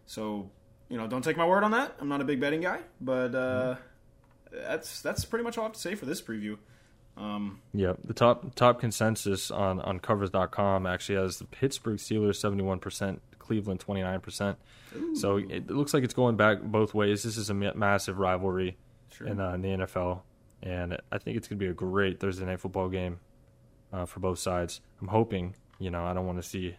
So 0.06 0.50
you 0.88 0.98
know, 0.98 1.06
don't 1.06 1.22
take 1.22 1.37
my 1.37 1.46
word 1.46 1.64
on 1.64 1.70
that. 1.70 1.96
I'm 2.00 2.09
not 2.09 2.20
a 2.20 2.24
big 2.24 2.40
betting 2.40 2.61
guy, 2.61 2.80
but 3.00 3.35
uh, 3.35 3.76
that's 4.51 5.01
that's 5.01 5.25
pretty 5.25 5.45
much 5.45 5.59
all 5.59 5.65
I 5.65 5.67
have 5.67 5.75
to 5.75 5.81
say 5.81 5.95
for 5.95 6.07
this 6.07 6.21
preview. 6.21 6.59
Um, 7.17 7.61
yeah, 7.75 7.95
the 8.05 8.15
top 8.15 8.55
top 8.55 8.81
consensus 8.81 9.51
on 9.51 9.81
on 9.81 10.01
covers.com 10.01 10.87
actually 10.87 11.17
has 11.17 11.39
the 11.39 11.45
Pittsburgh 11.45 11.99
Steelers 11.99 12.41
71%, 12.41 13.19
Cleveland 13.39 13.85
29%. 13.85 14.57
So 15.15 15.37
it, 15.37 15.71
looks 15.71 15.95
like 15.95 16.03
it's 16.03 16.15
going 16.15 16.37
back 16.37 16.63
both 16.63 16.95
ways. 16.95 17.23
This 17.23 17.37
is 17.37 17.51
a 17.51 17.55
massive 17.55 18.19
rivalry 18.19 18.77
sure. 19.13 19.29
in, 19.29 19.39
uh, 19.39 19.53
in, 19.53 19.63
the 19.63 19.69
NFL, 19.69 20.23
and 20.63 20.97
I 21.13 21.19
think 21.19 21.37
it's 21.37 21.47
going 21.47 21.59
to 21.59 21.65
be 21.65 21.71
a 21.71 21.75
great 21.75 22.19
Thursday 22.19 22.45
night 22.45 22.61
football 22.61 22.89
game 22.89 23.21
uh, 23.93 24.07
for 24.07 24.19
both 24.19 24.41
sides. 24.41 24.81
I'm 25.01 25.09
hoping, 25.09 25.55
you 25.79 25.91
know, 25.91 26.05
I 26.05 26.13
don't 26.13 26.27
want 26.27 26.43
to 26.43 26.49
see 26.49 26.75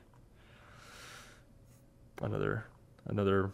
another 2.21 2.65
another 3.05 3.51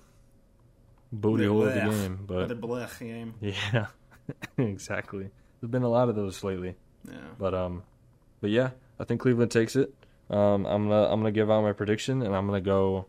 booty 1.12 1.46
hole 1.46 1.68
of 1.68 1.74
the 1.74 1.80
game. 1.80 2.20
But 2.26 2.48
the 2.50 2.56
blech 2.56 3.00
game. 3.00 3.36
yeah, 3.42 3.88
exactly. 4.58 5.30
There's 5.60 5.72
been 5.72 5.84
a 5.84 5.90
lot 5.90 6.10
of 6.10 6.16
those 6.16 6.44
lately. 6.44 6.76
Yeah. 7.08 7.18
But 7.38 7.54
um, 7.54 7.84
but 8.42 8.50
yeah, 8.50 8.72
I 9.00 9.04
think 9.04 9.22
Cleveland 9.22 9.52
takes 9.52 9.76
it. 9.76 9.94
Um, 10.30 10.66
I'm 10.66 10.90
gonna 10.90 11.06
I'm 11.06 11.20
gonna 11.20 11.32
give 11.32 11.50
out 11.50 11.62
my 11.62 11.74
prediction, 11.74 12.22
and 12.22 12.36
I'm 12.36 12.46
gonna 12.46 12.62
go 12.62 13.08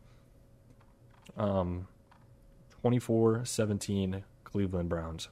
um, 1.37 1.87
24-17 2.85 4.23
Cleveland 4.45 4.89
Browns. 4.89 5.29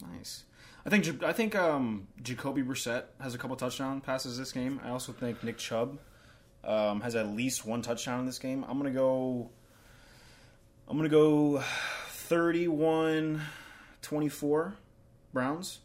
Nice. 0.00 0.44
I 0.86 0.90
think 0.90 1.22
I 1.22 1.32
think 1.32 1.54
um, 1.54 2.08
Jacoby 2.22 2.62
Brissett 2.62 3.04
has 3.20 3.34
a 3.34 3.38
couple 3.38 3.56
touchdown 3.56 4.00
passes 4.00 4.38
this 4.38 4.52
game. 4.52 4.80
I 4.84 4.90
also 4.90 5.12
think 5.12 5.42
Nick 5.44 5.58
Chubb 5.58 5.98
um, 6.64 7.00
has 7.02 7.14
at 7.14 7.28
least 7.28 7.66
one 7.66 7.82
touchdown 7.82 8.20
in 8.20 8.26
this 8.26 8.38
game. 8.38 8.64
I'm 8.66 8.78
gonna 8.78 8.90
go. 8.90 9.50
I'm 10.88 10.96
gonna 10.96 11.08
go 11.08 11.62
31-24 14.02 14.74
Browns. 15.32 15.80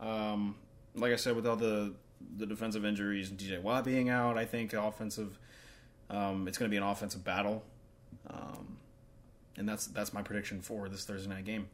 Um, 0.00 0.56
like 0.94 1.12
I 1.12 1.16
said, 1.16 1.36
with 1.36 1.46
all 1.46 1.56
the 1.56 1.94
the 2.36 2.46
defensive 2.46 2.84
injuries 2.84 3.30
and 3.30 3.38
T.J. 3.38 3.58
Watt 3.58 3.84
being 3.84 4.08
out, 4.08 4.38
I 4.38 4.44
think 4.44 4.72
offensive. 4.72 5.38
Um, 6.08 6.46
it's 6.46 6.58
going 6.58 6.70
to 6.70 6.72
be 6.72 6.76
an 6.76 6.82
offensive 6.82 7.24
battle, 7.24 7.64
um, 8.28 8.78
and 9.56 9.68
that's 9.68 9.86
that's 9.86 10.12
my 10.12 10.22
prediction 10.22 10.60
for 10.60 10.88
this 10.88 11.04
Thursday 11.04 11.28
night 11.28 11.44
game. 11.44 11.68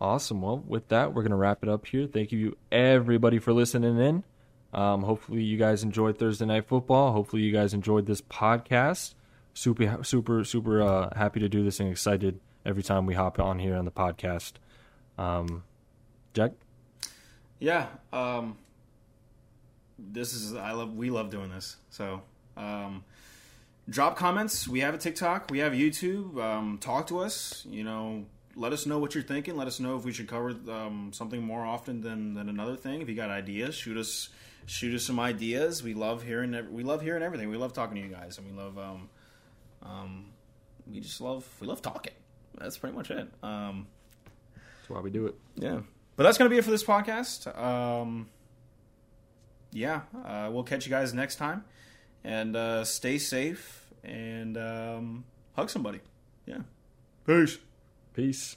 Awesome. 0.00 0.42
Well, 0.42 0.62
with 0.66 0.88
that, 0.88 1.14
we're 1.14 1.22
gonna 1.22 1.36
wrap 1.36 1.62
it 1.62 1.68
up 1.68 1.86
here. 1.86 2.06
Thank 2.06 2.32
you 2.32 2.56
everybody 2.70 3.38
for 3.38 3.52
listening 3.52 3.98
in. 3.98 4.24
Um, 4.74 5.02
hopefully, 5.02 5.42
you 5.42 5.56
guys 5.56 5.82
enjoyed 5.82 6.18
Thursday 6.18 6.44
night 6.44 6.66
football. 6.66 7.12
Hopefully, 7.12 7.42
you 7.42 7.52
guys 7.52 7.72
enjoyed 7.72 8.06
this 8.06 8.20
podcast. 8.20 9.14
Super, 9.54 10.04
super, 10.04 10.44
super 10.44 10.82
uh, 10.82 11.16
happy 11.16 11.40
to 11.40 11.48
do 11.48 11.64
this 11.64 11.80
and 11.80 11.90
excited 11.90 12.40
every 12.66 12.82
time 12.82 13.06
we 13.06 13.14
hop 13.14 13.38
on 13.38 13.58
here 13.58 13.76
on 13.76 13.84
the 13.84 13.90
podcast. 13.90 14.54
Um, 15.16 15.62
Jack. 16.34 16.52
Yeah, 17.58 17.86
um, 18.12 18.58
this 19.98 20.34
is 20.34 20.54
I 20.54 20.72
love 20.72 20.94
we 20.94 21.08
love 21.08 21.30
doing 21.30 21.50
this. 21.50 21.76
So, 21.88 22.20
um, 22.56 23.04
drop 23.88 24.16
comments. 24.16 24.68
We 24.68 24.80
have 24.80 24.94
a 24.94 24.98
TikTok. 24.98 25.50
We 25.50 25.60
have 25.60 25.72
YouTube. 25.72 26.38
Um, 26.42 26.76
talk 26.78 27.06
to 27.06 27.20
us. 27.20 27.64
You 27.70 27.84
know, 27.84 28.26
let 28.56 28.74
us 28.74 28.84
know 28.84 28.98
what 28.98 29.14
you're 29.14 29.24
thinking. 29.24 29.56
Let 29.56 29.68
us 29.68 29.80
know 29.80 29.96
if 29.96 30.04
we 30.04 30.12
should 30.12 30.28
cover 30.28 30.50
um, 30.68 31.12
something 31.14 31.42
more 31.42 31.64
often 31.64 32.02
than, 32.02 32.34
than 32.34 32.50
another 32.50 32.76
thing. 32.76 33.00
If 33.00 33.08
you 33.08 33.14
got 33.14 33.30
ideas, 33.30 33.74
shoot 33.74 33.96
us 33.96 34.28
shoot 34.66 34.94
us 34.94 35.04
some 35.04 35.18
ideas. 35.18 35.82
We 35.82 35.94
love 35.94 36.24
hearing 36.24 36.54
we 36.70 36.82
love 36.82 37.00
hearing 37.00 37.22
everything. 37.22 37.48
We 37.48 37.56
love 37.56 37.72
talking 37.72 37.96
to 37.96 38.02
you 38.02 38.12
guys, 38.12 38.36
and 38.36 38.46
we 38.46 38.52
love 38.52 38.76
um, 38.76 39.08
um, 39.82 40.26
we 40.86 41.00
just 41.00 41.22
love 41.22 41.48
we 41.58 41.66
love 41.66 41.80
talking. 41.80 42.12
That's 42.58 42.78
pretty 42.78 42.96
much 42.96 43.10
it. 43.10 43.28
Um, 43.42 43.86
That's 44.54 44.88
why 44.90 45.00
we 45.00 45.10
do 45.10 45.26
it. 45.26 45.34
yeah. 45.56 45.80
But 46.16 46.22
that's 46.22 46.38
going 46.38 46.48
to 46.48 46.54
be 46.54 46.58
it 46.58 46.64
for 46.64 46.70
this 46.70 46.82
podcast. 46.84 47.46
Um, 47.60 48.28
yeah. 49.72 50.00
Uh, 50.24 50.48
we'll 50.50 50.62
catch 50.64 50.86
you 50.86 50.90
guys 50.90 51.12
next 51.12 51.36
time. 51.36 51.64
And 52.24 52.56
uh, 52.56 52.84
stay 52.84 53.18
safe 53.18 53.86
and 54.02 54.56
um, 54.56 55.24
hug 55.54 55.68
somebody. 55.68 56.00
Yeah. 56.46 56.60
Peace. 57.26 57.58
Peace. 58.14 58.56